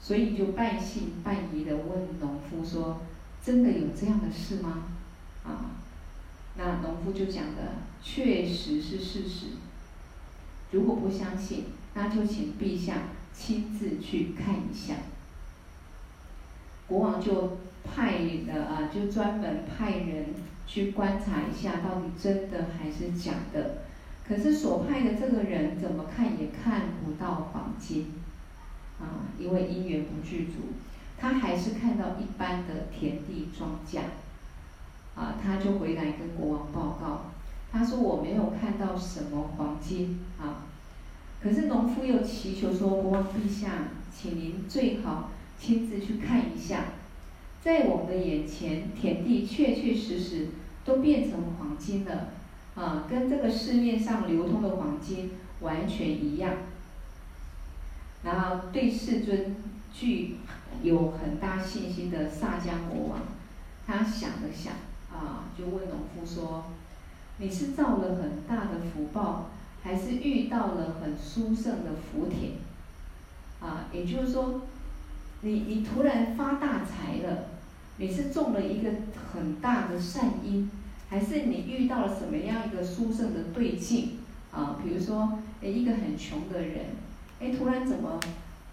[0.00, 3.00] 所以就半信半疑的问农夫说
[3.42, 4.84] ：“真的有这样的事吗？”
[5.44, 5.76] 啊，
[6.56, 9.46] 那农夫就讲的确实是事实。
[10.70, 13.02] 如果不相信，那就请陛下。
[13.38, 14.94] 亲自去看一下，
[16.86, 20.28] 国王就派了啊，就专门派人
[20.66, 23.82] 去观察一下，到底真的还是假的。
[24.26, 28.14] 可是所派的这个人怎么看也看不到黄金，
[29.00, 30.74] 啊，因为因缘不具足，
[31.16, 34.00] 他还是看到一般的田地庄稼。
[35.14, 37.30] 啊，他就回来跟国王报告，
[37.72, 40.66] 他说我没有看到什么黄金啊。
[41.42, 43.84] 可是农夫又祈求说，国王陛下，
[44.14, 46.84] 请您最好亲自去看一下，
[47.62, 50.48] 在我们的眼前，田地确确实实
[50.84, 52.34] 都变成黄金了，
[52.76, 56.52] 啊，跟这个市面上流通的黄金完全一样。
[58.22, 59.56] 然后对世尊
[59.92, 60.36] 具
[60.82, 63.20] 有很大信心的萨迦国王，
[63.86, 64.74] 他想了想，
[65.10, 66.66] 啊，就问农夫说
[67.38, 69.50] ：“你是造了很大的福报，
[69.82, 72.52] 还是遇到了很殊胜的福田？
[73.60, 74.62] 啊，也就是说，
[75.40, 77.44] 你你突然发大财了，
[77.96, 78.90] 你是种了一个
[79.32, 80.70] 很大的善因，
[81.08, 84.18] 还是你遇到了什么样一个殊胜的对境？
[84.52, 86.86] 啊，比如说，诶，一个很穷的人。”
[87.38, 88.18] 哎，突然怎么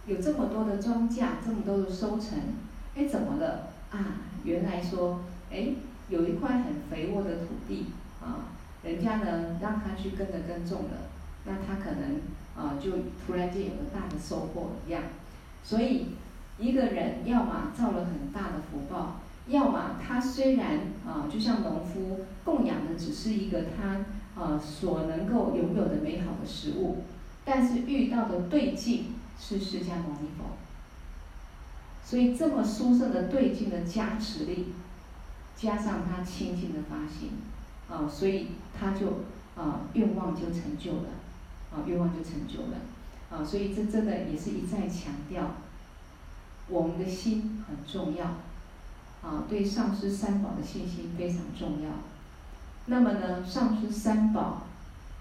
[0.07, 2.39] 有这么多的庄稼，这么多的收成？
[2.95, 3.67] 哎，怎么了？
[3.91, 5.19] 啊，原来说，
[5.51, 5.73] 哎，
[6.09, 7.87] 有一块很肥沃的土地
[8.21, 8.47] 啊，
[8.83, 11.09] 人家呢让他去跟着耕种了，
[11.45, 12.21] 那他可能
[12.55, 12.91] 啊就
[13.25, 15.03] 突然间有个大的收获一样。
[15.61, 16.07] 所以
[16.57, 27.03] 一个人要么造了很大的福报，要么他虽然啊就像农夫供养的只是一个他啊所能够拥有的美好的食物。
[27.45, 30.55] 但是遇到的对境是释迦牟尼佛，
[32.01, 34.67] 所以这么殊胜的对境的加持力，
[35.53, 37.31] 加上他清净的发心，
[37.89, 38.47] 啊，所以
[38.79, 39.07] 他就
[39.61, 41.09] 啊愿望就成就了，
[41.69, 42.77] 啊愿望就成就了，
[43.29, 45.55] 啊，所以这真的也是一再强调，
[46.69, 48.37] 我们的心很重要，
[49.23, 51.89] 啊，对上师三宝的信心非常重要。
[52.85, 54.67] 那么呢，上师三宝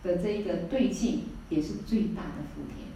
[0.03, 1.25] 的这一个对境。
[1.51, 2.89] 也是最大的福田，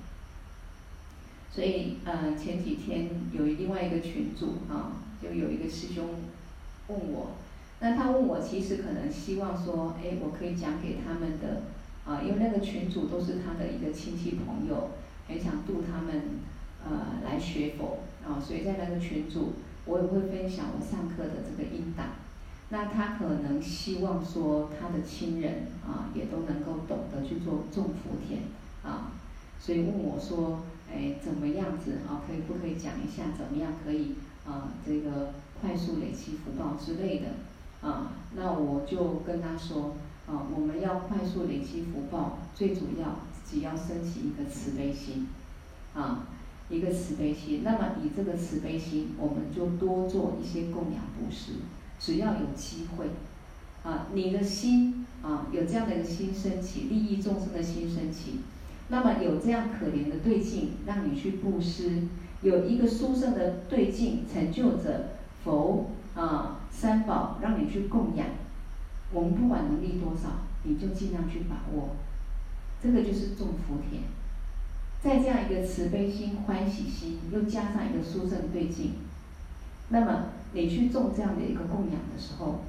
[1.53, 4.93] 所以呃前几天有另外一个群主啊，
[5.23, 6.09] 就有一个师兄
[6.89, 7.33] 问我，
[7.81, 11.65] 那他问我其实可能希望说，哎，我可以讲给他们的
[12.07, 14.93] 啊，因为那个群主都是他的一个亲戚朋友，
[15.29, 16.23] 很想度他们
[16.83, 19.53] 呃来学佛啊，所以在那个群组
[19.87, 22.07] 我也会分享我上课的这个音档。
[22.69, 28.43] 那他可能希望说，他的亲人啊，也都能够懂得去做种福田
[28.83, 29.13] 啊，
[29.61, 32.23] 所以问我说，哎，怎么样子啊？
[32.27, 34.73] 可以不可以讲一下，怎么样可以啊？
[34.85, 38.11] 这个快速累积福报之类的啊？
[38.35, 39.95] 那我就跟他说，
[40.27, 45.29] 啊，我们要快速累积福报，最主要自己要升起一个慈悲心，
[45.95, 46.27] 啊，
[46.69, 47.63] 一个慈悲心。
[47.65, 51.53] 那么以这个慈悲心，我们就多做一些供养布施。
[51.99, 53.07] 只要有机会，
[53.83, 58.41] 啊，你的心啊有这样的一个心升起，利益众生的心升起，
[58.89, 62.03] 那么有这样可怜的对境让你去布施，
[62.43, 65.11] 有一个殊胜的对境成就着
[65.43, 68.27] 佛啊三宝让你去供养，
[69.11, 71.97] 我们不管能力多少，你就尽量去把握，
[72.83, 74.03] 这个就是种福田，
[75.03, 78.95] 在这样一个慈悲心、欢喜心，又加上一个殊胜对境，
[79.89, 80.27] 那么。
[80.53, 82.61] 你去种这样的一个供养的时候，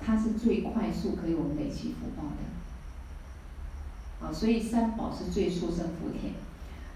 [0.00, 6.32] 它是最快速可以我们累积福报的，啊，所以三宝是最殊胜福田。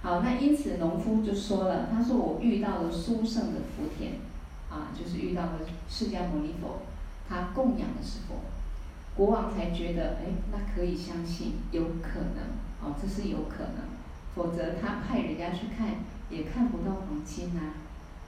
[0.02, 4.14] 好，那因此农夫就说了，他说我遇到了殊胜的福田，
[4.68, 6.80] 啊，就是遇到了释迦牟尼佛，
[7.28, 8.40] 他供养的是佛，
[9.14, 12.42] 国王才觉得，哎，那可以相信，有可能，
[12.80, 13.91] 哦，这是有可能，
[14.34, 15.96] 否则他派人家去看，
[16.30, 17.82] 也看不到黄金啊。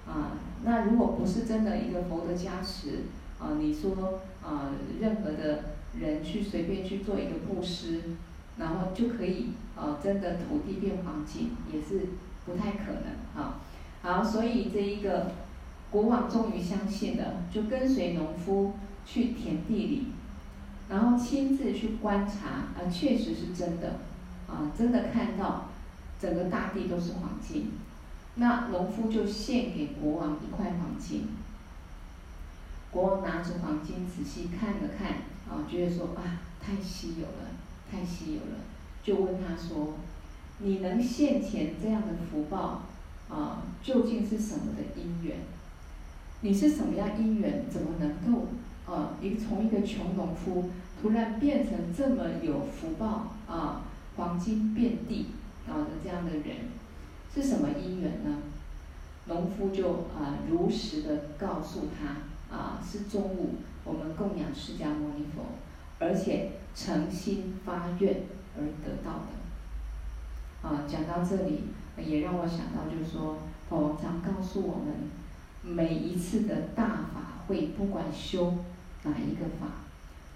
[0.06, 0.32] 啊，
[0.64, 3.04] 那如果不是真的一个佛的加持，
[3.38, 5.64] 啊，你说啊，任何的
[5.98, 8.02] 人去随便去做一个布施，
[8.58, 12.08] 然后就可以啊，真的土地变黄金，也是
[12.44, 13.60] 不太可能啊。
[14.02, 15.32] 好，所以这一个
[15.90, 18.74] 国王终于相信了，就跟随农夫
[19.06, 20.08] 去田地里，
[20.90, 24.00] 然后亲自去观察，啊，确实是真的，
[24.46, 25.70] 啊，真的看到
[26.24, 27.72] 整个大地都是黄金。
[28.37, 31.28] 那农夫就献给国王一块黄金，
[32.90, 35.09] 国王拿着黄金仔细看了看，
[35.49, 37.51] 啊，觉得说啊，太稀有了，
[37.92, 38.64] 太稀有了，
[39.03, 39.96] 就问他说
[40.59, 42.82] ：“你能现前这样的福报，
[43.28, 45.36] 啊，究竟是什么的因缘？
[46.40, 47.66] 你是什么样因缘？
[47.70, 48.49] 怎么能够，
[48.90, 50.70] 啊，一从一个穷农夫
[51.01, 53.82] 突然变成这么有福报，啊，
[54.16, 55.26] 黄金遍地，
[55.68, 56.68] 啊的这样的人？”
[57.34, 58.38] 是什么因缘呢？
[59.26, 65.42] 农夫就啊、如实的告诉他啊，是中午我们供养释迦牟尼佛，
[65.98, 68.22] 而且诚心发愿
[68.56, 70.68] 而得到的。
[70.68, 71.64] 啊，讲到这里
[71.98, 73.38] 也让我想到，就是说，
[73.68, 75.10] 佛常告诉我们，
[75.62, 78.54] 每一次的大法会，不管修
[79.02, 79.66] 哪一个法，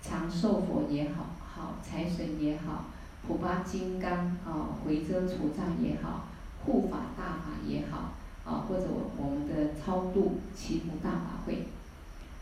[0.02, 2.86] 长寿佛也好，好财神也好，
[3.28, 4.10] 普巴金刚
[4.44, 6.26] 啊，回遮除障也好，
[6.64, 8.14] 护法大法也好，
[8.44, 11.68] 啊，或者我我们的超度祈福大法会，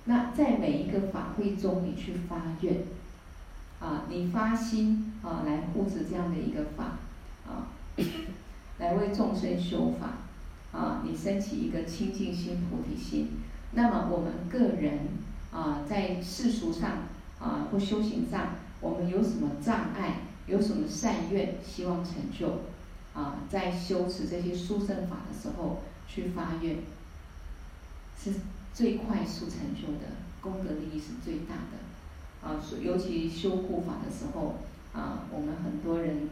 [0.05, 2.85] 那在每一个法会中，你去发愿，
[3.81, 6.99] 啊，你发心啊，来护持这样的一个法，
[7.45, 7.67] 啊，
[8.79, 10.13] 来为众生修法。
[10.73, 13.31] 啊，你升起一个清净心、菩提心，
[13.73, 15.09] 那么我们个人
[15.51, 17.05] 啊，在世俗上
[17.41, 18.49] 啊或修行上，
[18.83, 22.63] 我们有什么障碍，有什么善愿，希望成就
[23.15, 26.77] 啊，在修持这些殊胜法的时候去发愿，
[28.19, 28.33] 是
[28.73, 30.07] 最快速成就的，
[30.41, 32.61] 功德利益是最大的啊。
[32.83, 34.57] 尤其修护法的时候
[34.93, 36.29] 啊，我们很多人。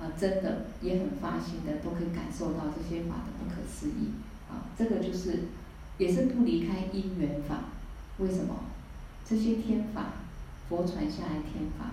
[0.00, 4.10] 啊，真的也很发心的，都可以感受到这些法的不可思议。
[4.50, 5.44] 啊，这个就是，
[5.96, 7.66] 也是不离开因缘法。
[8.18, 8.64] 为什么？
[9.24, 10.14] 这些天法，
[10.68, 11.92] 佛传下来天法，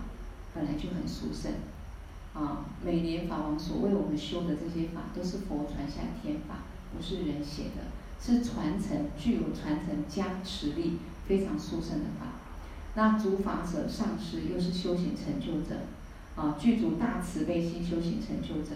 [0.60, 1.54] 本来就很殊胜。
[2.34, 7.88] 啊，每年法王所为我们修的这些法，都是佛传下天法，不是人写的，
[8.20, 12.28] 是传承，具有传承加持力，非常殊胜的法。
[12.96, 15.76] 那主法者上师又是修行成就者。
[16.36, 18.76] 啊，具足大慈悲心修行成就者，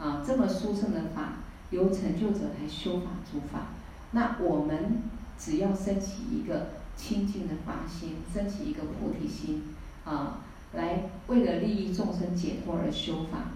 [0.00, 1.34] 啊，这么殊胜的法，
[1.70, 3.68] 由成就者来修法主法。
[4.12, 5.02] 那我们
[5.38, 9.62] 只要升起一个清净的法心，升起一个菩提心，
[10.04, 10.40] 啊，
[10.74, 13.52] 来为了利益众生解脱而修法，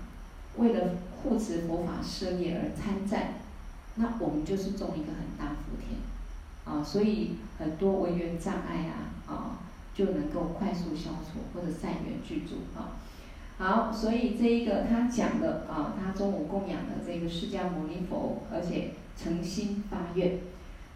[0.56, 0.90] 为了
[1.22, 3.34] 护持佛法事业而参赞，
[3.96, 5.98] 那我们就是种一个很大福田，
[6.64, 9.58] 啊，所以很多违缘障碍啊，啊，
[9.94, 12.96] 就能够快速消除，或者善缘具足啊。
[13.58, 20.40] 好，所以这一个他讲的啊，他中午供养的这个释迦牟尼佛，而且诚心发愿。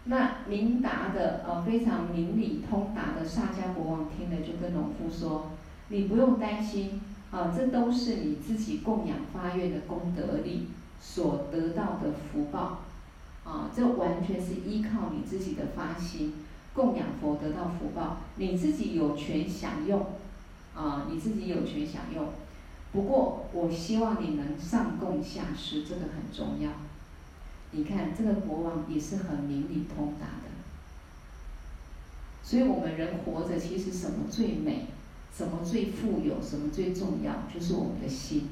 [0.03, 5.51] 那明达的呃、啊、非常明理通达的萨迦国王听了，就跟农夫说
[5.91, 10.69] ：“你不用担心啊，这都是你自己供养发愿的功德力
[11.01, 12.79] 所得到的福报
[13.43, 16.33] 啊，这完全是依靠你自己的发心
[16.73, 20.05] 供养佛得到福报，你自己有权享用
[20.73, 22.29] 啊，你自己有权享用。”
[22.93, 26.71] 不过，我希望你能上供下施，这个很重要。
[27.71, 30.51] 你看，这个国王也是很明理通达的。
[32.43, 34.87] 所以我们人活着，其实什么最美，
[35.35, 38.49] 什么最富有，什么最重要，就是我们的心。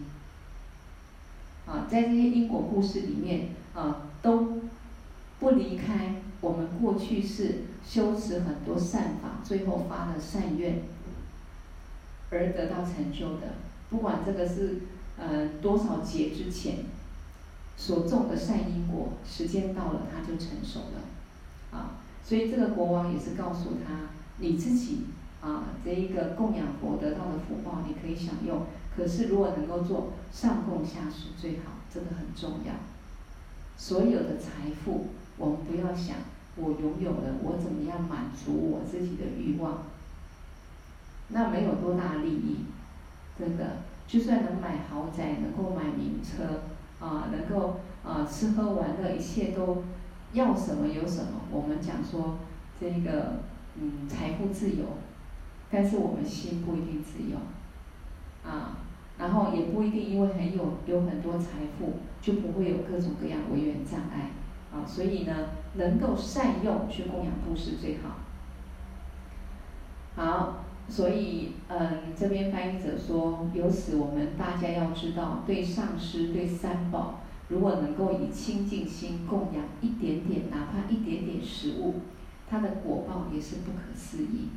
[1.65, 4.61] 啊，在这些因果故事里面，啊，都
[5.39, 10.82] 不离开我们过去是修持很多善法，最后发了善愿，
[12.32, 13.53] 而得到成就的。
[13.89, 14.82] 不管这个是
[15.17, 16.86] 呃多少劫之前
[17.77, 25.05] 所种的善因果，时间到了它就成熟了，啊，所以这个国王也是告诉他，你自己
[25.41, 28.63] 啊这一个供养佛得到的福报你可以享用，
[28.95, 32.73] 可是如果能够做上供下施最好，这个很重要。
[33.77, 36.17] 所有的财富，我们不要想
[36.57, 39.83] 我拥有了，我怎么样满足我自己的欲望，
[41.29, 42.65] 那没有多大利益。
[43.37, 46.63] 真的，就算能买豪宅，能够买名车，
[46.99, 49.83] 啊，能够啊吃喝玩乐，一切都
[50.33, 51.39] 要什么有什么。
[51.49, 52.39] 我们讲说
[52.81, 53.37] 这个
[53.79, 54.83] 嗯财富自由，
[55.70, 57.38] 但是我们心不一定自由，
[58.43, 58.78] 啊，
[59.17, 64.32] 然后也不一定因为很有有很多财富就不会有各种各样违缘障碍，
[64.74, 65.34] 啊，所以呢，
[65.76, 68.17] 能够善用去供养布施最好。
[70.15, 70.55] 好。
[70.91, 82.01] 所以，嗯，这边翻译者说，由此我们大家要知道，对上师、对三宝，如果能够以清净心供养一点点，哪怕一点点食物，
[82.49, 84.49] 它的果报也是不可思议，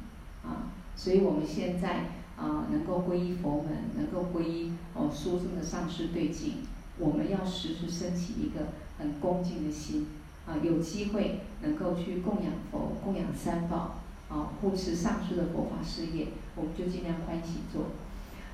[0.43, 6.59] 啊，所以我们现在啊，能够皈依佛门，能够皈依哦书中的上师对境，
[6.99, 8.69] 我们要时时升起一个
[8.99, 10.07] 很恭敬的心，
[10.47, 13.99] 啊，有机会能够去供养佛、供养三宝。
[14.29, 17.89] 啊，护持上师的佛法事业，我们就尽量欢喜做。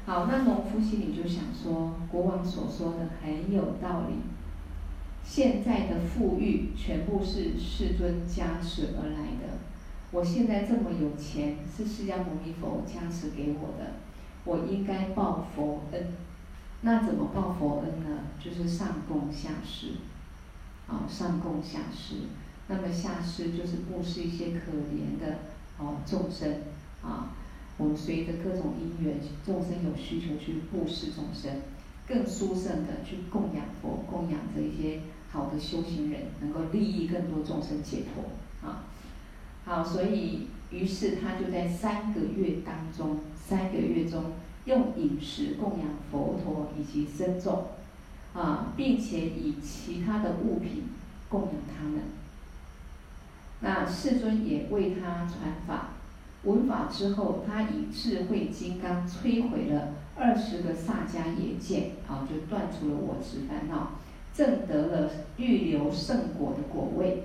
[0.06, 4.16] 好，那农夫心里就想说，国王所说的很有道理。
[5.22, 9.57] 现在的富裕全部是世尊加持而来的。
[10.10, 13.92] 我现在这么有钱，是释迦牟尼佛加持给我的，
[14.44, 16.14] 我应该报佛恩。
[16.80, 18.20] 那怎么报佛恩呢？
[18.42, 19.88] 就是上供下施。
[20.86, 22.14] 啊，上供下施。
[22.68, 25.40] 那么下施就是布施一些可怜的。
[25.78, 26.62] 哦，众生
[27.02, 27.36] 啊，
[27.76, 31.52] 我们随着各种因缘，众生有需求去布施众生，
[32.06, 35.00] 更殊胜的去供养佛，供养这一些
[35.30, 38.24] 好的修行人，能够利益更多众生解脱。
[39.68, 44.32] 好，所以于是他就在三个月当中，三个月中
[44.64, 47.66] 用饮食供养佛陀以及僧众，
[48.32, 50.84] 啊，并且以其他的物品
[51.28, 52.00] 供养他们。
[53.60, 55.90] 那世尊也为他传法，
[56.44, 63.98] 闻法之后，他以智慧金刚摧毁了二十个萨迦耶见，啊，就断除了我执烦恼，
[64.32, 67.24] 证得了预流圣果的果位。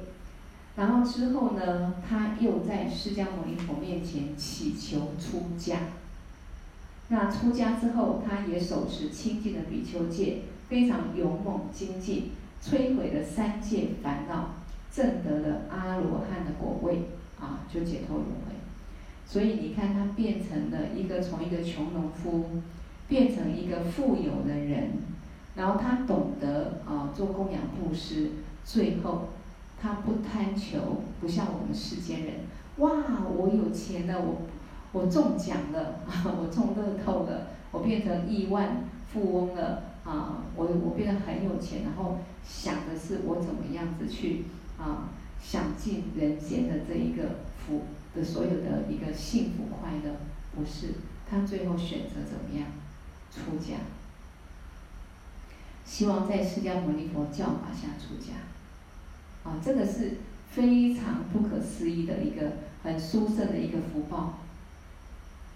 [0.75, 5.77] 然后之后呢，他又在释迦牟尼佛面前祈求出家。
[7.09, 14.55] 那出家之后，他也手持清净的比丘戒，非常勇猛精进，摧毁了三界烦恼，
[14.91, 17.03] 证得了阿罗汉的果位，
[17.39, 18.55] 啊，就解脱轮回。
[19.27, 22.49] 所以你看，他变成了一个从一个穷农夫，
[23.07, 24.93] 变成一个富有的人，
[25.55, 28.31] 然后他懂得啊做供养布施，
[28.65, 29.29] 最后。
[29.83, 32.35] 他不贪求，不像我们世间人，
[32.77, 32.89] 哇，
[33.35, 34.43] 我有钱了，我
[34.93, 44.45] 我中奖了， 我中乐透了，我变成亿万富翁了，啊，我我变得很有钱，然后想的是我怎么样子去
[44.77, 45.09] 啊
[45.41, 47.81] 享尽人间的这一个福
[48.15, 50.15] 的所有的一个幸福快乐，
[50.55, 50.93] 不是，
[51.29, 52.69] 他最后选择怎么样
[53.29, 53.79] 出家，
[55.83, 58.31] 希望在释迦牟尼佛教法下出家。
[59.43, 60.17] 啊，这个是
[60.49, 64.39] 非常不可思议的一个很殊胜的一个福报。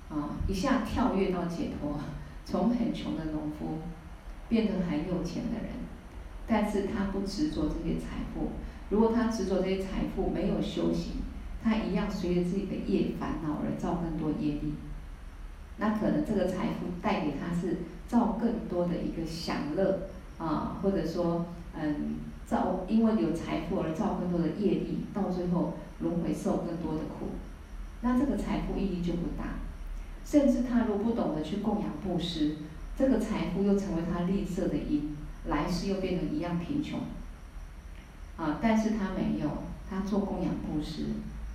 [0.09, 1.99] 啊，一下跳跃到解脱，
[2.45, 3.79] 从很穷的农夫
[4.47, 5.71] 变成很有钱的人，
[6.47, 8.51] 但是他不执着这些财富。
[8.89, 11.15] 如果他执着这些财富，没有修行，
[11.61, 14.75] 他一样随着自己的业烦恼而造更多业力。
[15.77, 20.07] 那可能这个财富带给他是造更多的一个享乐
[20.38, 22.15] 啊，或者说嗯。
[22.47, 27.31] 造，因为有财富而造更多的业力，到最后轮回受更多的苦，
[28.01, 29.59] 那这个财富意义就不大。
[30.23, 32.55] 甚至他如不懂得去供养布施，
[32.97, 37.01] 这个财富又成为他吝啬的因，来世又变成一样贫穷。
[38.37, 39.49] 啊，但是他没有，
[39.89, 41.05] 他做供养布施，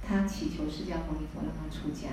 [0.07, 2.09] 他祈求释迦牟尼佛让他出家。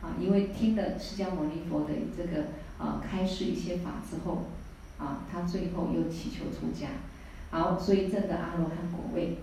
[0.00, 2.46] 啊，因为听了释迦牟尼佛的这个
[2.78, 4.46] 啊开示一些法之后，
[4.98, 6.88] 啊，他最后又祈求出家。
[7.52, 9.36] 好，所以证得阿罗汉果位。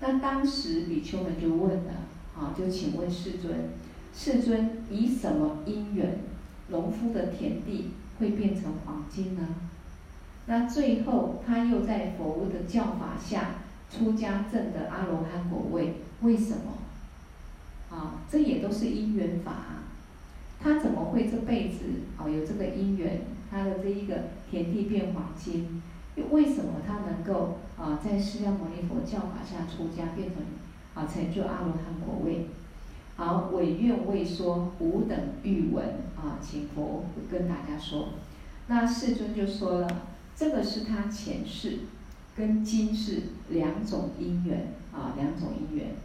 [0.00, 1.92] 那当时比丘们就问了，
[2.36, 3.70] 啊，就请问世尊，
[4.14, 6.18] 世尊以什么因缘，
[6.68, 9.48] 农夫的田地会变成黄金呢？
[10.44, 13.54] 那最后他又在佛的教法下
[13.90, 17.96] 出家证得阿罗汉果位，为什么？
[17.96, 19.88] 啊，这也都是因缘法啊。
[20.60, 21.84] 他怎么会这辈子
[22.18, 24.14] 啊有这个因缘，他的这一个
[24.50, 25.80] 田地变黄金？
[26.16, 30.36] 又为什么他能够啊在释迦牟尼佛教法下出家，变成
[30.94, 32.46] 啊成就阿罗汉果位？
[33.16, 35.84] 好，委愿为说，吾等欲闻
[36.16, 38.10] 啊，请佛跟大家说。
[38.68, 40.02] 那世尊就说了，
[40.36, 41.80] 这个是他前世
[42.36, 45.96] 跟今世两种因缘啊，两种因缘。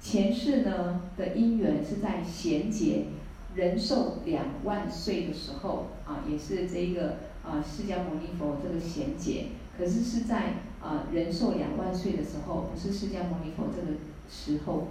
[0.00, 3.06] 前世呢的因缘是在贤劫
[3.54, 7.16] 人寿两万岁的时候啊，也是这个。
[7.46, 9.46] 啊，释迦牟尼佛这个贤劫，
[9.78, 14.88] 可是是在啊人寿两万岁的时候，不是释迦牟尼佛这个时候。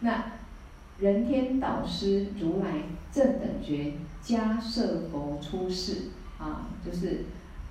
[0.00, 0.32] 那
[0.98, 7.24] 人天导师如来正等觉迦叶佛出世啊，就是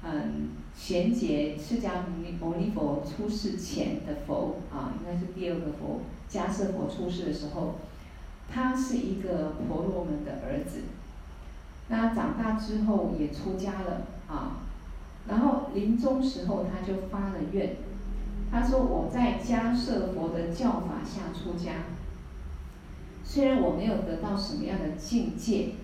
[0.04, 7.76] 嗯贤劫释迦牟尼牟尼佛出世前的佛啊，应该是第二个佛迦叶佛出世的时候，
[8.50, 10.82] 他是一个婆罗门的儿子。
[11.90, 14.08] 那长大之后也出家了。
[14.34, 14.58] 啊，
[15.28, 17.76] 然后临终时候他就发了愿，
[18.52, 21.84] 他说：“我在迦叶佛的教法下出家，
[23.24, 25.76] 虽然我没有得到什么样的境界，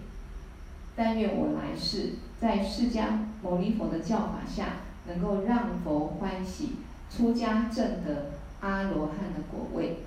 [0.95, 4.77] 但愿我来世在释迦牟尼佛的教法下，
[5.07, 6.77] 能够让佛欢喜，
[7.09, 8.31] 出家证得
[8.61, 9.99] 阿罗汉的果位。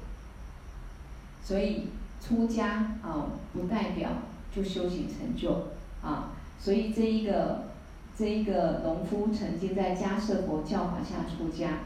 [1.44, 1.90] 所以
[2.20, 4.10] 出家啊，不代表
[4.52, 5.68] 就修行成就
[6.02, 7.70] 啊，所以这一个。”
[8.22, 11.80] 这一个农夫曾经在迦叶佛教法下出家，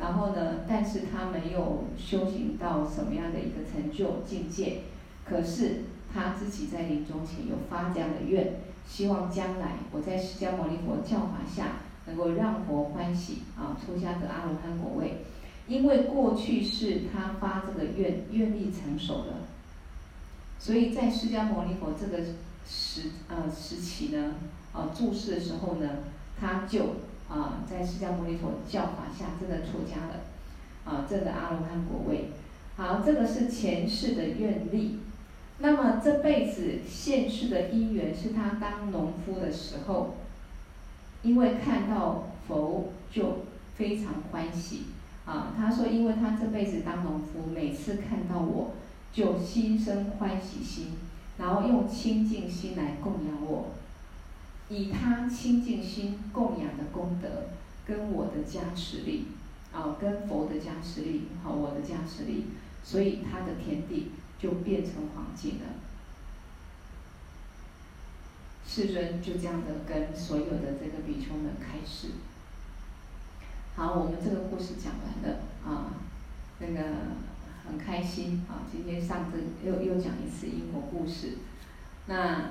[0.00, 4.84] 然后呢，但是他没有修行到什么样的一个成就境界，
[5.22, 8.54] 可是他自己在临终前有发这样的愿，
[8.88, 11.72] 希望将来我在释迦牟尼佛教法下
[12.06, 15.18] 能够让佛欢喜啊，出家得阿罗汉果位，
[15.68, 19.34] 因为过去是他发这个愿，愿力成熟了，
[20.58, 22.24] 所以在释迦牟尼佛这个
[22.66, 24.36] 时呃时期呢。
[24.72, 25.88] 啊，注释的时候呢，
[26.40, 26.96] 他就
[27.28, 30.20] 啊，在释迦牟尼佛教法下真的出家了，
[30.84, 32.30] 啊，证的阿罗汉果位。
[32.76, 35.00] 好，这个是前世的愿力。
[35.58, 40.14] 那么这辈子现世的因缘是他当农夫的时候，
[41.22, 43.44] 因为看到佛就
[43.76, 44.86] 非常欢喜
[45.24, 45.54] 啊。
[45.56, 48.72] 他说，因为他这辈子当农夫，每次看到我
[49.12, 50.94] 就心生欢喜心，
[51.38, 53.66] 然后用清净心来供养我，
[54.72, 57.28] 以他清净心供养的功德
[57.86, 59.26] 跟我的加持力
[59.70, 62.46] 啊，跟佛的加持力和我的加持力，
[62.82, 65.66] 所以他的田地就变成黄金了。
[68.66, 72.12] 世尊就这样的跟所有的这个比丘们开示。
[73.76, 76.00] 好，我们这个故事讲完了啊，
[76.58, 76.82] 那个
[77.66, 81.38] 很开心啊，今天上次又又讲一次因果故事，
[82.06, 82.50] 那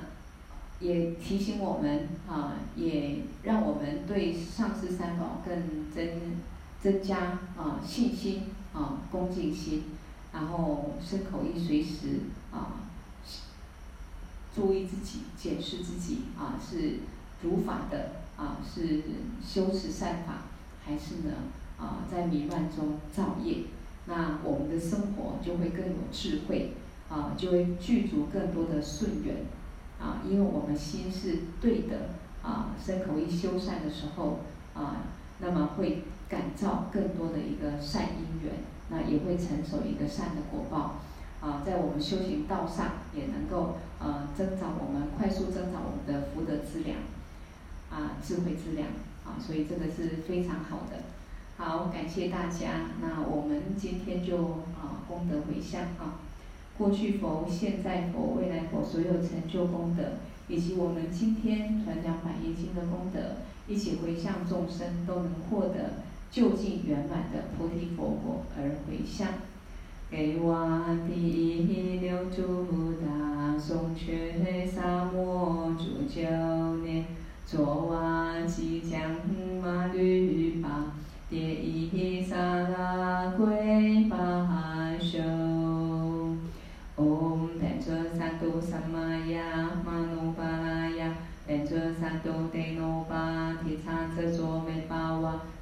[0.82, 6.42] 也提醒我们啊，也让我们对上师三宝更增
[6.82, 9.84] 增加啊信心啊恭敬心，
[10.34, 12.22] 然后身口意随时
[12.52, 12.82] 啊。
[14.54, 17.00] 注意自己，检视自己啊，是
[17.42, 19.02] 如法的啊，是
[19.42, 20.42] 修持善法，
[20.84, 21.36] 还是呢
[21.80, 23.64] 啊，在迷乱中造业？
[24.08, 26.74] 那我们的生活就会更有智慧
[27.08, 29.38] 啊，就会具足更多的顺缘
[30.02, 32.10] 啊，因为我们心是对的
[32.42, 34.40] 啊，身口一修善的时候
[34.74, 35.04] 啊，
[35.40, 38.56] 那么会感召更多的一个善因缘，
[38.90, 40.96] 那也会成熟一个善的果报。
[41.40, 46.98] 啊，在我们修行道上也能够呃增长我们快速增长我们的福德资粮，
[47.90, 48.88] 啊智慧资粮
[49.26, 50.98] 啊，所以这个是非常好的。
[51.58, 52.92] 好，感谢大家。
[53.02, 54.38] 那我们今天就
[54.78, 56.22] 啊功德回向啊，
[56.78, 60.04] 过去佛、现在佛、未来佛所有成就功德，
[60.48, 66.02] 以及我们今天传讲百业经的功德，一起回向众生都能获得
[66.32, 69.28] 究竟圆满的菩提佛果而回向。
[70.10, 77.06] 给瓦提留珠达松却萨摩主教念，
[77.48, 79.16] 卓瓦吉将
[79.64, 80.94] 马律巴
[81.32, 82.36] 迭伊萨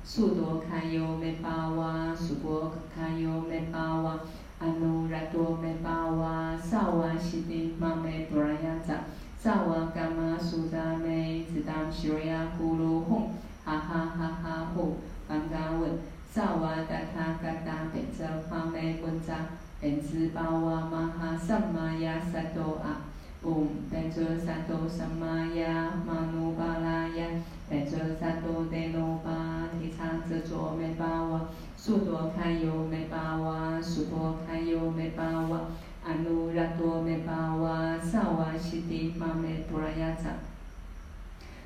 [0.10, 4.20] 瓦，速多堪尤美巴瓦，速波堪尤美巴瓦。
[4.58, 9.02] 阿努拉多美巴瓦，萨瓦西迪玛美布拉雅扎，
[9.38, 13.28] 萨瓦伽玛苏扎美，只当西瑞亚咕噜吽，
[13.64, 14.98] 哈哈哈哈呼，
[15.28, 19.36] 班嘎文，萨瓦达他嘎达贝则玛美文扎，
[19.80, 22.98] 本自巴瓦玛哈萨玛亚萨多阿，
[23.44, 27.28] 唵，班卓萨多萨玛亚玛努巴拉雅，
[27.70, 29.59] 班卓萨多德努巴
[30.00, 31.42] 提察则卓美巴瓦。
[31.76, 35.60] 速多堪尤美巴哇，速多堪尤美巴哇，
[36.06, 40.32] 阿努拉多美巴哇，萨瓦西迪玛美布拉雅扎，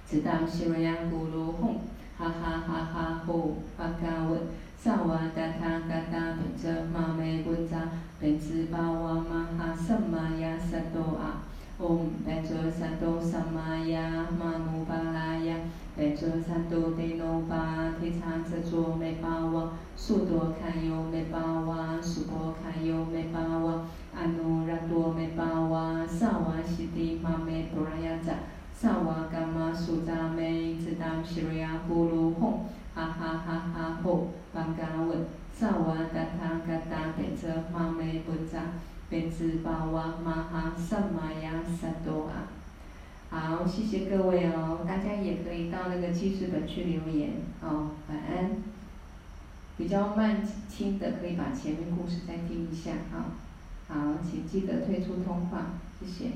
[0.07, 1.77] 只当西瑞亚咕噜吽，
[2.17, 4.39] 哈哈哈哈呼，巴嘎文，
[4.77, 11.41] 萨瓦达他嘎达本则玛美文扎，本自巴哇玛哈萨玛亚萨多阿，
[11.79, 15.57] 唵，班卓萨多萨玛亚玛努巴拉雅。
[15.95, 23.85] 班卓萨多德努巴提察则卓美巴哇，速多堪尤美巴哇，速波堪尤美巴哇，
[24.15, 28.33] 阿努拉多美巴哇，萨瓦西迪玛美布拉雅扎，
[28.73, 32.53] 萨瓦伽玛苏扎美，只当西瑞亚咕噜吽，
[32.95, 38.59] 哈哈哈哈呼，巴嘎文，萨瓦达他嘎达本则玛美布扎，
[39.11, 42.62] 本自巴哇玛哈萨玛亚萨多阿。
[43.34, 47.31] 好，谢谢各位哦，大家也可以到那个记事本去留言
[47.61, 47.89] 哦。
[48.07, 48.51] 晚安。
[49.75, 53.25] 比较慢听的可以把前面故事再听一下哈。
[53.88, 56.31] 好，请记得退出通话，谢谢。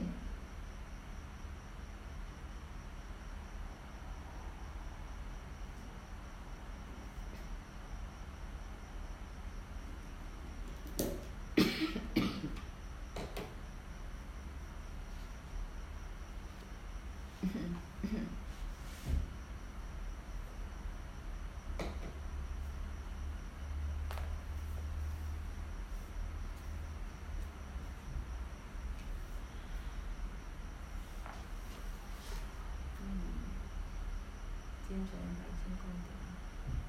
[35.07, 36.11] 先生百姓功德，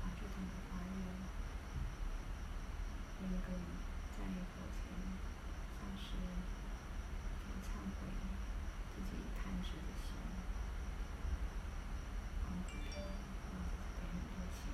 [0.02, 0.34] 阿弥陀佛
[0.66, 0.98] 发愿，
[3.22, 3.54] 那个
[4.10, 4.90] 在佛前
[5.78, 6.18] 上师
[7.62, 8.10] 忏悔
[8.90, 10.18] 自己贪执的心，
[12.42, 12.98] 帮助他，
[13.54, 14.66] 让自己给很多钱，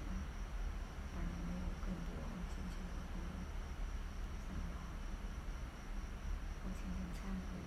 [1.13, 2.17] 让人没有更多
[2.49, 3.21] 金钱和福，
[4.49, 4.89] 三宝，
[6.63, 7.61] 佛前忏悔。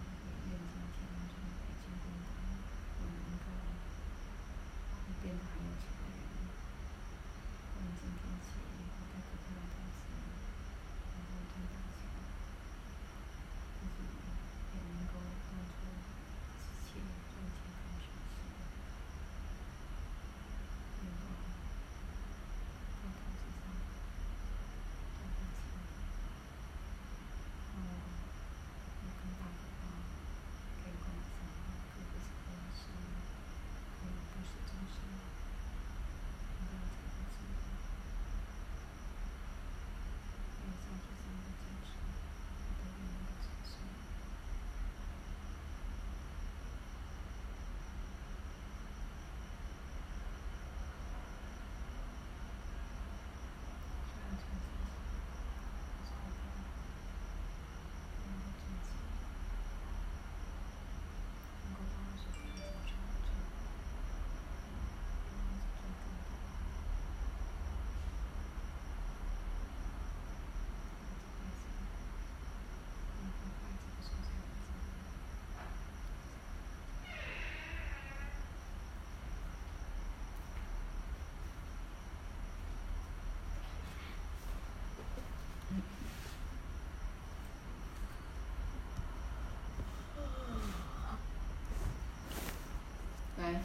[93.39, 93.61] 来，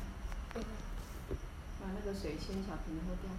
[1.81, 3.31] 把那个水仙小瓶的喝掉。